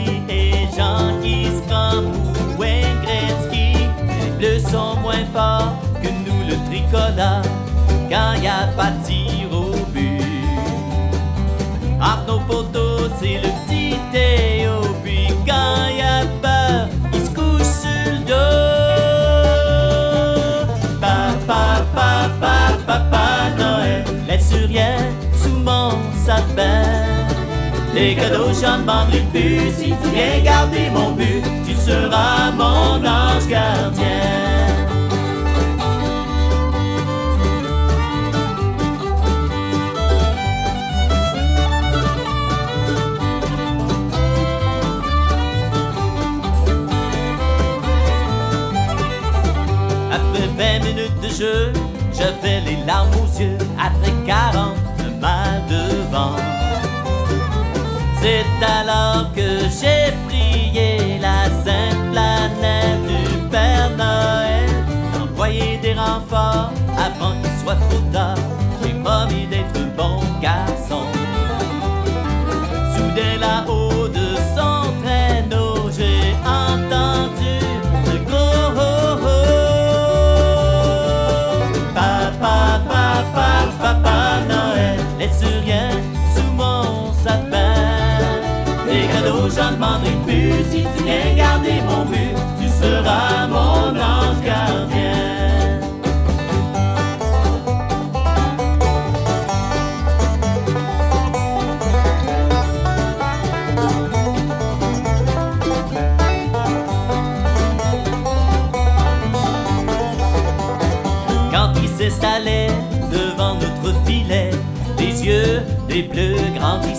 moins 4.74 5.24
forts 5.32 5.76
que 6.02 6.08
nous 6.08 6.40
le 6.48 6.56
tricolore 6.68 7.42
quand 8.10 8.34
y 8.42 8.46
a 8.46 8.66
pas 8.76 8.90
de 8.90 9.06
tir 9.06 9.52
au 9.52 9.70
but. 9.92 10.24
Nos 12.26 12.40
poteaux, 12.40 13.08
c'est 13.20 13.34
le 13.34 13.48
petit 13.66 13.96
Théo. 14.10 14.80
Puis 15.04 15.28
quand 15.46 15.88
y 15.94 16.00
a 16.00 16.24
peur, 16.40 16.88
il 17.12 17.20
se 17.20 17.30
couche 17.30 17.72
sur 17.82 18.12
le 18.12 18.18
dos. 18.24 18.34
Papa, 21.00 21.82
papa, 21.94 22.54
papa 22.86 23.26
Noël, 23.58 24.04
laisse 24.26 24.54
rien 24.68 24.96
sous 25.42 25.58
mon 25.58 25.90
sapin. 26.24 26.82
Les 27.94 28.14
cadeaux, 28.14 28.52
j'en 28.60 28.78
demanderai 28.78 29.22
plus. 29.30 29.70
Si 29.76 29.90
tu 29.90 30.08
viens 30.14 30.40
garder 30.42 30.90
mon 30.90 31.12
but, 31.12 31.44
tu 31.66 31.74
seras 31.74 32.50
mon 32.52 33.04
ange 33.04 33.46
gardien. 33.48 34.63
Jeu, 51.38 51.72
j'avais 52.12 52.60
les 52.60 52.76
larmes 52.86 53.10
aux 53.14 53.40
yeux. 53.40 53.58
Après 53.78 54.12
40, 54.26 54.76
un 55.00 55.20
mal 55.20 55.62
devant. 55.68 56.36
C'est 58.20 58.44
alors 58.64 59.32
que 59.34 59.68
j'ai 59.68 60.12
prié 60.28 61.18
la 61.20 61.44
sainte 61.64 62.12
planète 62.12 63.02
du 63.06 63.48
Père 63.50 63.90
Noël 63.90 64.70
d'envoyer 65.12 65.76
des 65.78 65.92
renforts 65.94 66.72
avant 66.96 67.32
qu'il 67.42 67.52
soit 67.62 67.74
trop 67.74 68.00
tard. 68.12 68.36
J'ai 68.82 68.94
promis 68.94 69.46
d'être 69.46 69.96
bon 69.96 70.23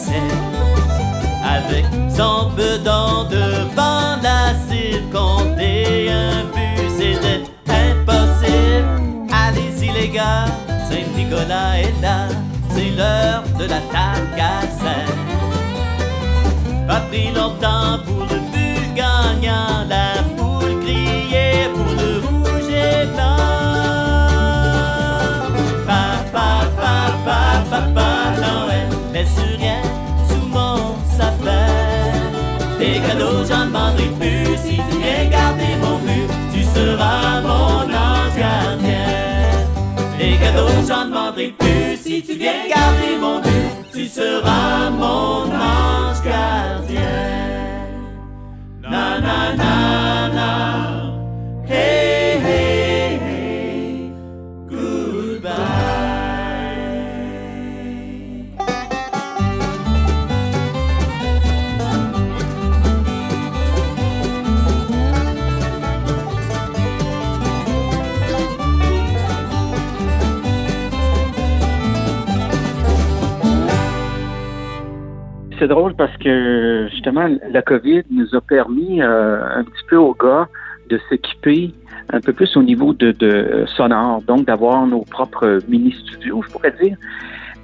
grandissaient. 0.05 0.35
Avec 1.43 1.85
son 2.09 2.49
bedon 2.55 3.25
devant 3.29 4.21
la 4.21 4.53
cible, 4.67 5.09
compter 5.11 6.09
un 6.09 6.43
but, 6.53 6.89
c'était 6.97 7.43
impossible. 7.67 9.27
Allez-y 9.31 9.91
les 9.91 10.09
gars, 10.09 10.45
Saint-Nicolas 10.89 11.79
est 11.79 12.01
là, 12.01 12.27
c'est 12.69 12.91
l'heure 12.91 13.43
de 13.59 13.65
à 13.65 14.61
scène. 14.61 15.17
Pas 16.87 17.01
pris 17.09 17.31
longtemps 17.31 17.99
pour 18.05 18.14
tu 42.25 42.33
viens 42.37 42.67
garder 42.67 43.17
mon 43.19 43.39
but, 43.39 43.91
tu 43.93 44.07
seras 44.07 44.89
mon 44.89 45.51
ange 45.51 46.21
gardien. 46.23 47.01
Na 48.81 49.19
na 49.19 49.55
na 49.55 50.29
na. 50.37 50.49
Hey 51.67 52.04
C'est 75.65 75.69
drôle 75.69 75.95
parce 75.95 76.15
que 76.17 76.87
justement, 76.91 77.27
la 77.49 77.63
COVID 77.63 78.03
nous 78.11 78.35
a 78.35 78.41
permis 78.41 79.01
euh, 79.01 79.41
un 79.43 79.63
petit 79.63 79.83
peu 79.89 79.95
aux 79.95 80.13
gars 80.13 80.47
de 80.91 80.99
s'équiper 81.09 81.73
un 82.13 82.19
peu 82.19 82.33
plus 82.33 82.55
au 82.55 82.61
niveau 82.61 82.93
de, 82.93 83.11
de 83.13 83.65
sonore, 83.75 84.21
donc 84.27 84.45
d'avoir 84.45 84.85
nos 84.85 85.01
propres 85.01 85.57
mini-studios, 85.67 86.43
je 86.43 86.51
pourrais 86.51 86.75
dire. 86.79 86.95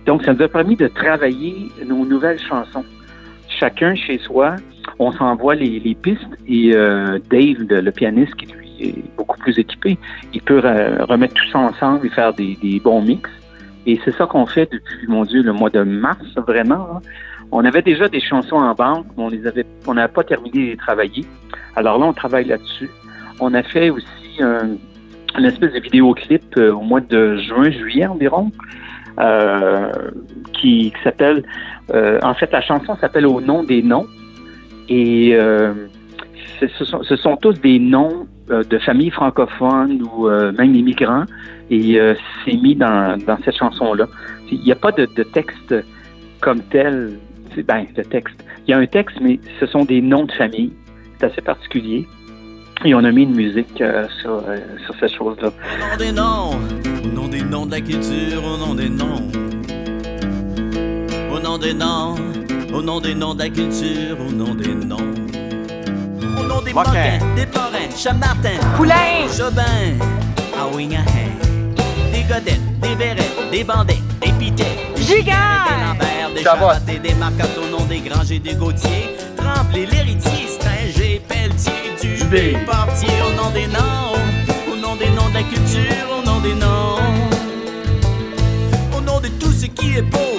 Donc, 0.08 0.24
ça 0.24 0.34
nous 0.34 0.42
a 0.42 0.48
permis 0.48 0.76
de 0.76 0.88
travailler 0.88 1.70
nos 1.86 2.04
nouvelles 2.04 2.40
chansons. 2.40 2.86
Chacun 3.60 3.94
chez 3.94 4.18
soi, 4.18 4.56
on 4.98 5.12
s'envoie 5.12 5.54
les, 5.54 5.96
pistes 6.02 6.26
et 6.48 6.72
euh, 6.74 7.20
Dave, 7.30 7.58
le, 7.70 7.92
pianiste, 7.92 8.34
qui 8.34 8.48
lui 8.48 8.72
est 8.80 9.16
beaucoup 9.16 9.38
plus 9.38 9.60
équipé, 9.60 10.00
il 10.34 10.42
peut 10.42 10.60
re- 10.60 11.04
remettre 11.04 11.36
tout 11.36 11.50
ça 11.52 11.60
ensemble 11.60 12.08
et 12.08 12.10
faire 12.10 12.34
des, 12.34 12.58
des 12.64 12.80
bons 12.80 13.04
mix. 13.04 13.30
Et 13.86 14.00
c'est 14.04 14.16
ça 14.16 14.26
qu'on 14.26 14.48
fait 14.48 14.68
depuis, 14.72 15.08
mon 15.08 15.24
Dieu, 15.24 15.44
le 15.44 15.54
mois 15.54 15.70
de 15.70 15.84
mars, 15.84 16.26
vraiment. 16.48 16.88
hein. 16.96 17.02
On 17.52 17.66
avait 17.66 17.82
déjà 17.82 18.08
des 18.08 18.22
chansons 18.22 18.56
en 18.56 18.74
banque, 18.74 19.08
mais 19.18 19.24
on 19.24 19.30
les 19.30 19.46
avait, 19.46 19.66
on 19.86 19.94
n'avait 19.94 20.14
pas 20.14 20.24
terminé 20.24 20.66
de 20.66 20.70
les 20.72 20.78
travailler. 20.78 21.26
Alors 21.76 21.98
là, 22.00 22.06
on 22.06 22.14
travaille 22.14 22.46
là-dessus. 22.46 22.90
On 23.40 23.54
a 23.54 23.64
fait 23.64 23.90
aussi 23.90 24.42
un, 24.42 24.78
une 25.38 25.46
espèce 25.46 25.74
de 25.74 25.80
vidéoclip 25.80 26.44
euh, 26.58 26.72
au 26.74 26.82
mois 26.82 27.02
de 27.02 27.38
juin, 27.38 27.70
juillet 27.70 28.06
environ, 28.06 28.52
euh, 29.20 29.92
qui, 30.54 30.92
qui 30.92 31.04
s'appelle, 31.04 31.44
euh, 31.94 32.20
en 32.24 32.34
fait, 32.34 32.52
la 32.52 32.62
chanson 32.62 32.96
s'appelle 32.96 33.26
Au 33.26 33.42
nom 33.42 33.64
des 33.64 33.82
noms. 33.82 34.08
Et 34.88 35.36
euh, 35.36 35.74
ce, 36.60 36.86
sont, 36.86 37.04
ce 37.04 37.16
sont 37.16 37.36
tous 37.38 37.60
des 37.62 37.80
noms 37.80 38.28
euh, 38.50 38.64
de 38.64 38.78
familles 38.80 39.12
francophones 39.12 40.02
ou 40.04 40.28
euh, 40.28 40.52
même 40.54 40.76
immigrants. 40.76 41.26
Et 41.70 41.98
c'est 42.44 42.58
mis 42.58 42.76
dans, 42.76 43.18
dans 43.26 43.38
cette 43.46 43.56
chanson-là. 43.56 44.06
Il 44.52 44.60
n'y 44.60 44.74
a 44.74 44.76
pas 44.76 44.92
de, 44.92 45.06
de 45.06 45.24
texte 45.24 45.74
comme 46.42 46.60
tel. 46.64 47.14
C'est- 47.56 47.64
Ben, 47.64 47.86
de 47.96 48.02
texte. 48.04 48.36
Il 48.68 48.72
y 48.72 48.74
a 48.74 48.78
un 48.78 48.86
texte, 48.86 49.18
mais 49.22 49.40
ce 49.60 49.66
sont 49.66 49.86
des 49.86 50.02
noms 50.02 50.26
de 50.26 50.32
famille. 50.34 50.72
C'est 51.20 51.28
assez 51.28 51.42
particulier. 51.42 52.08
Et 52.84 52.96
on 52.96 53.04
a 53.04 53.12
mis 53.12 53.24
une 53.24 53.36
musique 53.36 53.80
euh, 53.82 54.08
sur, 54.22 54.32
euh, 54.48 54.58
sur 54.86 54.96
cette 55.00 55.14
chose-là. 55.16 55.50
Au 55.50 55.80
nom 55.92 55.98
des 55.98 56.12
noms, 56.12 56.52
au 57.04 57.08
nom 57.16 57.28
des 57.28 57.42
noms 57.44 57.66
de 57.68 57.72
la 57.72 57.82
culture, 57.82 58.44
au 58.44 58.58
nom 58.58 58.74
des 58.74 58.90
noms. 58.90 59.28
Au 61.32 61.40
nom 61.40 61.58
des 61.58 61.74
noms, 61.74 62.16
au 62.74 62.82
nom 62.82 63.00
des 63.00 63.14
noms 63.14 63.34
de 63.36 63.40
la 63.40 63.50
culture, 63.50 64.18
au 64.28 64.32
nom 64.32 64.56
des 64.56 64.74
noms. 64.74 64.98
Au 66.40 66.44
nom 66.48 66.62
des 66.66 66.74
moquins, 66.74 67.20
des 67.36 67.46
parrains, 67.46 67.90
Chamartin, 67.96 68.58
Poulain! 68.78 69.28
Jobin, 69.38 69.98
Awingahen. 70.60 71.51
Des 72.22 72.28
godettes, 72.28 72.80
des 72.82 72.96
verrettes, 72.96 73.50
des 73.52 73.64
bandets, 73.64 73.98
des 74.22 74.32
pitets, 74.34 74.78
des 74.96 75.02
Gigard! 75.02 75.96
des 76.36 76.44
Lambert, 76.44 76.80
des 76.82 77.00
des 77.00 77.16
marcottes 77.16 77.58
au 77.58 77.68
nom 77.68 77.84
des 77.86 78.00
Granges 78.00 78.32
et 78.32 78.38
des 78.38 78.54
Gautier. 78.54 79.18
Tremblay, 79.36 79.88
l'héritier, 79.88 80.48
Stinger, 80.48 81.20
Pelletier, 81.28 82.18
Dubé, 82.20 82.58
Portier, 82.64 83.10
au 83.28 83.32
nom 83.42 83.50
des 83.50 83.66
noms. 83.66 84.14
Au 84.72 84.76
nom 84.76 84.96
des 84.98 85.10
noms 85.10 85.30
de 85.30 85.34
la 85.34 85.42
culture, 85.42 86.06
au 86.16 86.24
nom 86.24 86.40
des 86.42 86.54
noms. 86.54 87.00
Au 88.96 89.02
nom 89.02 89.20
de 89.20 89.28
tout 89.40 89.52
ce 89.52 89.66
qui 89.66 89.98
est 89.98 90.04
beau, 90.04 90.31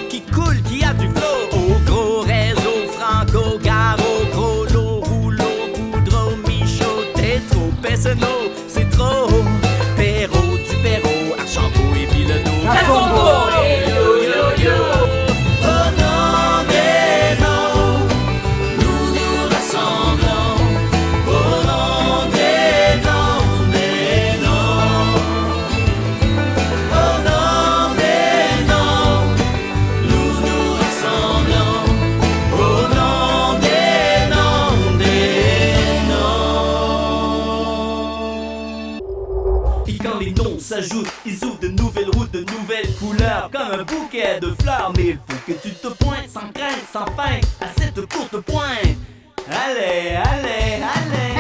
bouquet 44.33 44.41
de 44.41 44.63
fleurs. 44.63 44.93
Mais 44.97 45.05
il 45.05 45.19
faut 45.29 45.39
que 45.47 45.53
tu 45.53 45.75
te 45.75 45.89
pointes 45.89 46.29
sans 46.29 46.53
crainte, 46.53 46.85
sans 46.93 47.07
fin, 47.17 47.41
à 47.61 47.67
cette 47.79 48.07
courte 48.07 48.37
pointe. 48.45 48.97
Allez, 49.51 50.17
allez, 50.17 50.83
allez. 50.83 51.35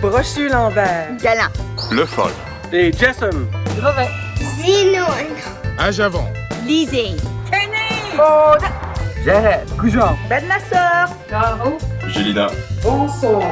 Brochu 0.00 0.48
Lambert. 0.48 1.16
Galant. 1.22 1.52
Le 1.90 2.04
folle. 2.04 2.32
Et 2.72 2.92
Jason. 2.92 3.30
Grevet. 3.78 4.08
Zino. 4.56 5.04
À 5.78 5.90
Javon. 5.90 6.26
Lisée. 6.66 7.16
Kenny. 7.50 8.18
Aude. 8.18 8.64
Jared. 9.24 9.68
Cousin. 9.78 10.16
Ben 10.28 10.44
la 10.48 10.58
sœur. 10.58 11.08
Caro. 11.28 11.78
Gélina. 12.08 12.48
Bonsoir. 12.82 13.42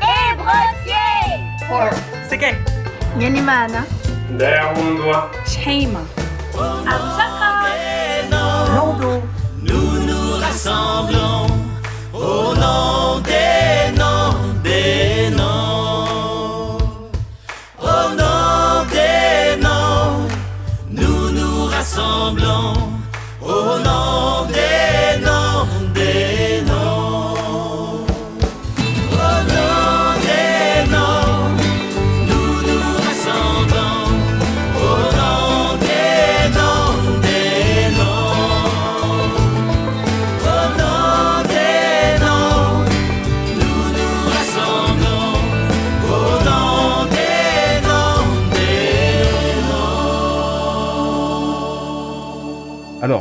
Et 0.00 0.36
Brotier. 0.36 1.40
C'est 2.28 2.38
quel? 2.38 2.56
Yanimana. 3.18 3.84
Chema. 5.46 6.00
Nous 9.62 10.06
nous 10.06 10.32
rassemblons 10.40 11.46
au 12.12 12.54
nom 12.54 13.07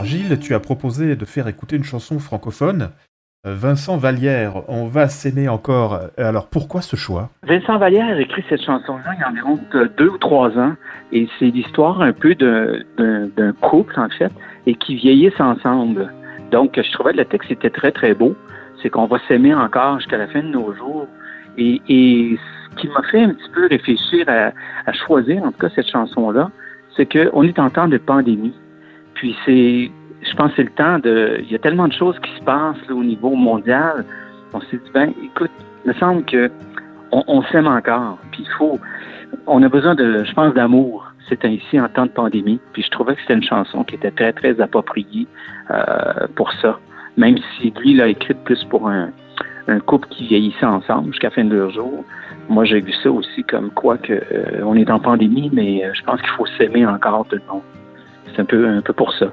Gilles, 0.07 0.39
tu 0.39 0.55
as 0.55 0.59
proposé 0.59 1.15
de 1.15 1.25
faire 1.25 1.47
écouter 1.47 1.75
une 1.75 1.83
chanson 1.83 2.17
francophone. 2.17 2.89
Euh, 3.45 3.53
Vincent 3.53 3.97
Vallière, 3.97 4.63
on 4.69 4.85
va 4.85 5.09
s'aimer 5.09 5.49
encore. 5.49 5.93
Euh, 5.93 6.07
Alors 6.17 6.47
pourquoi 6.47 6.81
ce 6.81 6.95
choix? 6.95 7.29
Vincent 7.43 7.77
Vallière 7.77 8.07
a 8.07 8.19
écrit 8.19 8.43
cette 8.49 8.63
chanson-là 8.63 9.11
il 9.15 9.19
y 9.19 9.23
a 9.23 9.29
environ 9.29 9.59
deux 9.97 10.09
ou 10.09 10.17
trois 10.17 10.57
ans. 10.57 10.73
Et 11.11 11.27
c'est 11.37 11.47
l'histoire 11.47 12.01
un 12.01 12.13
peu 12.13 12.35
d'un 12.35 13.51
couple, 13.61 13.99
en 13.99 14.09
fait, 14.09 14.31
et 14.65 14.75
qui 14.75 14.95
vieillissent 14.95 15.39
ensemble. 15.39 16.11
Donc, 16.51 16.79
je 16.81 16.91
trouvais 16.93 17.11
que 17.11 17.17
le 17.17 17.25
texte 17.25 17.51
était 17.51 17.69
très, 17.69 17.91
très 17.91 18.13
beau. 18.13 18.35
C'est 18.81 18.89
qu'on 18.89 19.07
va 19.07 19.17
s'aimer 19.27 19.53
encore 19.53 19.99
jusqu'à 19.99 20.17
la 20.17 20.27
fin 20.27 20.41
de 20.41 20.47
nos 20.47 20.73
jours. 20.73 21.07
Et, 21.57 21.81
et 21.89 22.37
ce 22.71 22.75
qui 22.81 22.87
m'a 22.87 23.03
fait 23.11 23.23
un 23.23 23.33
petit 23.33 23.49
peu 23.53 23.67
réfléchir 23.67 24.25
à, 24.29 24.51
à 24.89 24.93
choisir, 24.93 25.43
en 25.43 25.51
tout 25.51 25.59
cas, 25.59 25.69
cette 25.75 25.89
chanson-là, 25.89 26.49
c'est 26.95 27.05
qu'on 27.11 27.43
est 27.43 27.59
en 27.59 27.69
temps 27.69 27.87
de 27.87 27.97
pandémie. 27.97 28.53
Puis 29.15 29.35
c'est, 29.45 29.89
je 30.21 30.35
pense 30.35 30.51
que 30.51 30.57
c'est 30.57 30.63
le 30.63 30.71
temps 30.71 30.99
de, 30.99 31.39
il 31.41 31.51
y 31.51 31.55
a 31.55 31.59
tellement 31.59 31.87
de 31.87 31.93
choses 31.93 32.17
qui 32.19 32.31
se 32.37 32.43
passent 32.43 32.87
là, 32.87 32.95
au 32.95 33.03
niveau 33.03 33.35
mondial. 33.35 34.05
On 34.53 34.61
s'est 34.61 34.77
dit, 34.77 34.91
ben, 34.93 35.13
écoute, 35.23 35.51
il 35.85 35.89
me 35.89 35.93
semble 35.95 36.23
que 36.25 36.49
on, 37.11 37.41
s'aime 37.43 37.67
encore. 37.67 38.17
Puis 38.31 38.43
il 38.43 38.51
faut, 38.57 38.79
on 39.45 39.63
a 39.63 39.69
besoin 39.69 39.95
de, 39.95 40.23
je 40.23 40.33
pense, 40.33 40.53
d'amour. 40.53 41.11
c'est 41.29 41.45
ainsi 41.45 41.79
en 41.79 41.87
temps 41.87 42.05
de 42.05 42.11
pandémie. 42.11 42.59
Puis 42.73 42.83
je 42.83 42.89
trouvais 42.89 43.15
que 43.15 43.21
c'était 43.21 43.35
une 43.35 43.43
chanson 43.43 43.83
qui 43.83 43.95
était 43.95 44.11
très, 44.11 44.33
très 44.33 44.59
appropriée 44.59 45.27
euh, 45.71 46.27
pour 46.35 46.51
ça. 46.53 46.79
Même 47.15 47.37
si 47.55 47.73
lui 47.81 47.95
l'a 47.95 48.07
écrite 48.07 48.37
plus 48.43 48.63
pour 48.65 48.89
un, 48.89 49.09
un 49.67 49.79
couple 49.79 50.07
qui 50.09 50.27
vieillissait 50.27 50.65
ensemble 50.65 51.11
jusqu'à 51.11 51.27
la 51.27 51.35
fin 51.35 51.43
de 51.43 51.55
leur 51.55 51.71
jour. 51.71 52.03
Moi, 52.49 52.65
j'ai 52.65 52.79
vu 52.79 52.93
ça 53.03 53.11
aussi 53.11 53.43
comme 53.43 53.71
quoi 53.71 53.97
que 53.97 54.13
euh, 54.13 54.61
on 54.63 54.75
est 54.75 54.89
en 54.89 54.99
pandémie, 54.99 55.49
mais 55.51 55.85
euh, 55.85 55.91
je 55.93 56.03
pense 56.03 56.21
qu'il 56.21 56.29
faut 56.31 56.45
s'aimer 56.57 56.85
encore 56.85 57.25
tout 57.27 57.35
le 57.35 57.51
monde. 57.51 57.63
C'est 58.33 58.41
un 58.41 58.45
peu, 58.45 58.67
un 58.67 58.81
peu 58.81 58.93
pour 58.93 59.13
ça. 59.13 59.27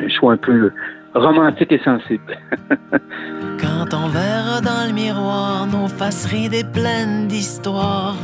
Un 0.00 0.08
choix 0.08 0.32
un 0.34 0.36
peu 0.36 0.70
romantique 1.14 1.72
et 1.72 1.80
sensible. 1.84 2.38
Quand 3.60 3.94
on 3.94 4.08
verra 4.08 4.60
dans 4.60 4.86
le 4.86 4.92
miroir 4.92 5.66
nos 5.66 5.88
faces 5.88 6.32
et 6.32 6.64
pleines 6.64 7.28
d'histoire. 7.28 8.16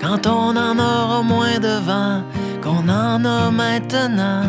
Quand 0.00 0.26
on 0.26 0.56
en 0.56 0.78
aura 0.78 1.22
moins 1.22 1.58
de 1.58 1.80
vent 1.84 2.22
qu'on 2.62 2.88
en 2.88 3.24
a 3.24 3.50
maintenant. 3.50 4.44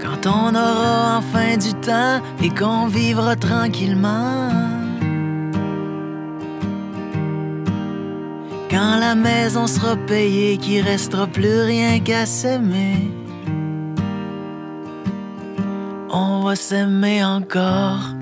Quand 0.00 0.26
on 0.26 0.54
aura 0.54 1.18
enfin 1.18 1.56
du 1.56 1.72
temps 1.74 2.20
et 2.42 2.50
qu'on 2.50 2.86
vivra 2.86 3.36
tranquillement. 3.36 4.77
Quand 8.78 8.96
la 9.00 9.16
maison 9.16 9.66
sera 9.66 9.96
payée, 9.96 10.56
qu'il 10.56 10.82
restera 10.82 11.26
plus 11.26 11.62
rien 11.62 11.98
qu'à 11.98 12.26
s'aimer. 12.26 13.10
On 16.08 16.42
va 16.44 16.54
s'aimer 16.54 17.24
encore 17.24 18.14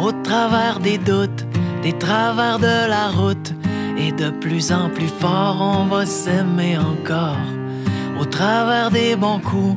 au 0.00 0.10
travers 0.10 0.80
des 0.80 0.98
doutes, 0.98 1.46
des 1.84 1.92
travers 1.92 2.58
de 2.58 2.88
la 2.88 3.10
route. 3.10 3.54
Et 3.96 4.10
de 4.10 4.30
plus 4.30 4.72
en 4.72 4.90
plus 4.90 5.12
fort, 5.20 5.58
on 5.60 5.84
va 5.84 6.04
s'aimer 6.04 6.76
encore 6.78 7.46
au 8.20 8.24
travers 8.24 8.90
des 8.90 9.14
bons 9.14 9.38
coups, 9.38 9.76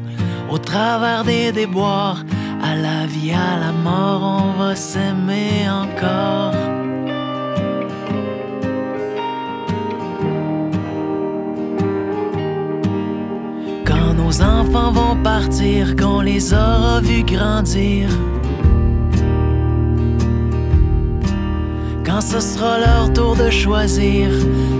au 0.50 0.58
travers 0.58 1.24
des 1.24 1.52
déboires. 1.52 2.24
À 2.64 2.76
la 2.76 3.06
vie, 3.06 3.32
à 3.32 3.60
la 3.60 3.72
mort, 3.72 4.24
on 4.24 4.60
va 4.60 4.76
s'aimer 4.76 5.70
encore. 5.70 6.75
Nos 14.38 14.44
enfants 14.44 14.92
vont 14.92 15.16
partir, 15.24 15.96
qu'on 15.96 16.22
les 16.22 16.54
aura 16.54 17.00
vus 17.02 17.24
grandir. 17.24 18.10
Quand 22.06 22.22
ce 22.22 22.40
sera 22.40 22.80
leur 22.80 23.14
tour 23.14 23.36
de 23.36 23.50
choisir, 23.50 24.30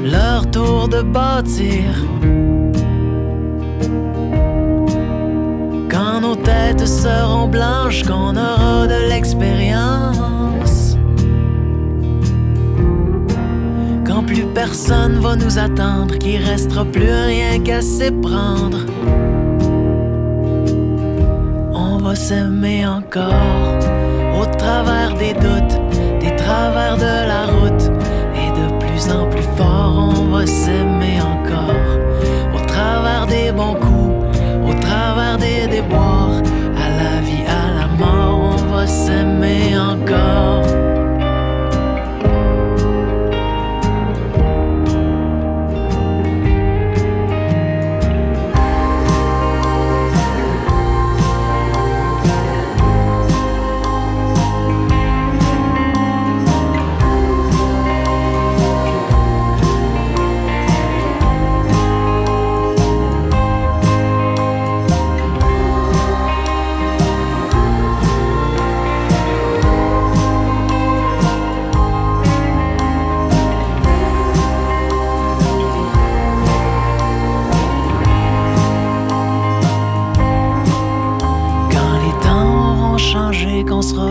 leur 0.04 0.50
tour 0.52 0.88
de 0.88 1.02
bâtir. 1.02 1.84
Quand 5.90 6.22
nos 6.22 6.36
têtes 6.36 6.88
seront 6.88 7.48
blanches, 7.48 8.04
qu'on 8.04 8.36
aura 8.36 8.88
de 8.88 9.10
l'expérience. 9.10 10.98
Quand 14.06 14.24
plus 14.24 14.46
personne 14.54 15.20
va 15.20 15.36
nous 15.36 15.60
attendre, 15.60 16.18
qu'il 16.18 16.42
restera 16.44 16.86
plus 16.86 17.12
rien 17.12 17.60
qu'à 17.60 17.82
s'éprendre. 17.82 18.95
Encore 22.86 23.80
au 24.40 24.46
travers 24.58 25.16
des 25.16 25.34
doutes, 25.34 25.65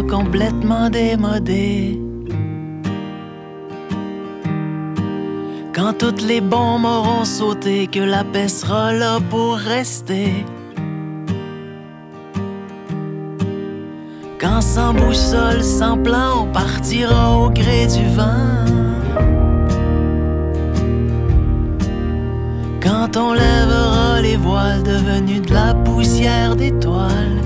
complètement 0.08 0.90
démodé. 0.90 2.00
Quand 5.74 5.92
toutes 5.98 6.22
les 6.22 6.40
bombes 6.40 6.84
auront 6.84 7.24
sauté, 7.24 7.88
que 7.88 8.00
la 8.00 8.24
paix 8.24 8.48
sera 8.48 8.92
là 8.92 9.18
pour 9.30 9.54
rester. 9.56 10.32
Quand 14.40 14.60
sans 14.60 14.94
boussole, 14.94 15.62
sans 15.62 15.98
plan, 15.98 16.42
on 16.42 16.46
partira 16.52 17.38
au 17.38 17.50
gré 17.50 17.86
du 17.86 18.04
vent. 18.14 18.54
Quand 22.80 23.16
on 23.16 23.32
lèvera 23.32 24.20
les 24.20 24.36
voiles 24.36 24.82
devenus 24.82 25.42
de 25.42 25.54
la 25.54 25.74
poussière 25.74 26.54
d'étoiles. 26.56 27.40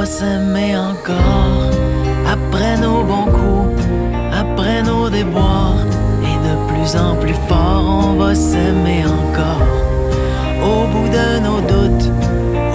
Va 0.00 0.06
s'aimer 0.06 0.78
encore 0.78 1.68
après 2.26 2.78
nos 2.78 3.02
bons 3.04 3.30
coups, 3.36 3.82
après 4.32 4.82
nos 4.82 5.10
déboires. 5.10 5.84
Et 6.24 6.36
de 6.46 6.54
plus 6.68 6.96
en 6.96 7.16
plus 7.16 7.34
fort, 7.46 7.84
on 8.06 8.14
va 8.14 8.34
s'aimer 8.34 9.04
encore. 9.04 9.66
Au 10.64 10.86
bout 10.92 11.08
de 11.18 11.26
nos 11.46 11.60
doutes, 11.72 12.08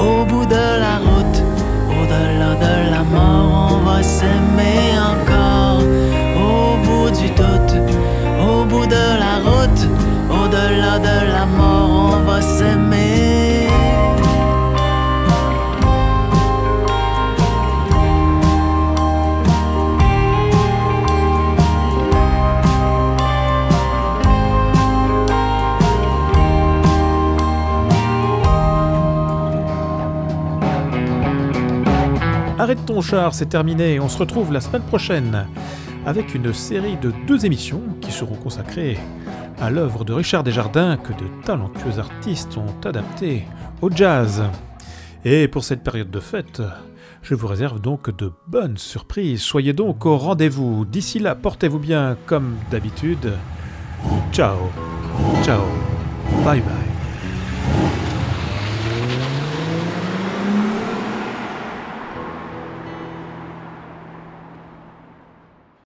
au 0.08 0.24
bout 0.26 0.46
de 0.46 0.66
la 0.86 0.98
route, 1.08 1.40
au-delà 2.00 2.52
de 2.66 2.92
la 2.92 3.04
mort, 3.16 3.72
on 3.72 3.90
va 3.90 4.04
s'aimer 4.04 4.84
encore. 5.14 5.82
Au 6.48 6.78
bout 6.86 7.10
du 7.10 7.28
doute, 7.42 7.76
au 8.48 8.66
bout 8.66 8.86
de 8.86 9.06
la 9.24 9.36
route, 9.48 9.84
au-delà 10.30 11.00
de 11.00 11.32
la 11.34 11.46
mort, 11.48 11.90
on 12.14 12.30
va 12.30 12.40
s'aimer. 12.40 12.95
Arrête 32.66 32.84
ton 32.88 33.00
char, 33.00 33.36
c'est 33.36 33.46
terminé. 33.46 34.00
On 34.00 34.10
se 34.10 34.18
retrouve 34.18 34.52
la 34.52 34.60
semaine 34.60 34.82
prochaine 34.82 35.46
avec 36.04 36.34
une 36.34 36.52
série 36.52 36.98
de 36.98 37.14
deux 37.28 37.46
émissions 37.46 37.84
qui 38.02 38.12
seront 38.12 38.34
consacrées 38.34 38.98
à 39.62 39.70
l'œuvre 39.70 40.04
de 40.04 40.14
Richard 40.14 40.44
Desjardins 40.44 40.98
que 40.98 41.14
de 41.14 41.28
talentueux 41.44 42.00
artistes 42.00 42.58
ont 42.58 42.74
adapté 42.84 43.44
au 43.84 43.92
jazz. 43.92 44.42
Et 45.24 45.48
pour 45.48 45.64
cette 45.64 45.84
période 45.84 46.10
de 46.10 46.20
fête, 46.20 46.64
je 47.22 47.36
vous 47.36 47.46
réserve 47.46 47.80
donc 47.80 48.10
de 48.10 48.32
bonnes 48.48 48.78
surprises. 48.78 49.44
Soyez 49.44 49.74
donc 49.74 50.04
au 50.08 50.18
rendez-vous. 50.18 50.86
D'ici 50.86 51.20
là, 51.20 51.36
portez-vous 51.36 51.78
bien 51.78 52.18
comme 52.26 52.56
d'habitude. 52.72 53.34
Ciao, 54.32 54.58
ciao, 55.44 55.62
bye 56.44 56.62
bye. 56.62 58.05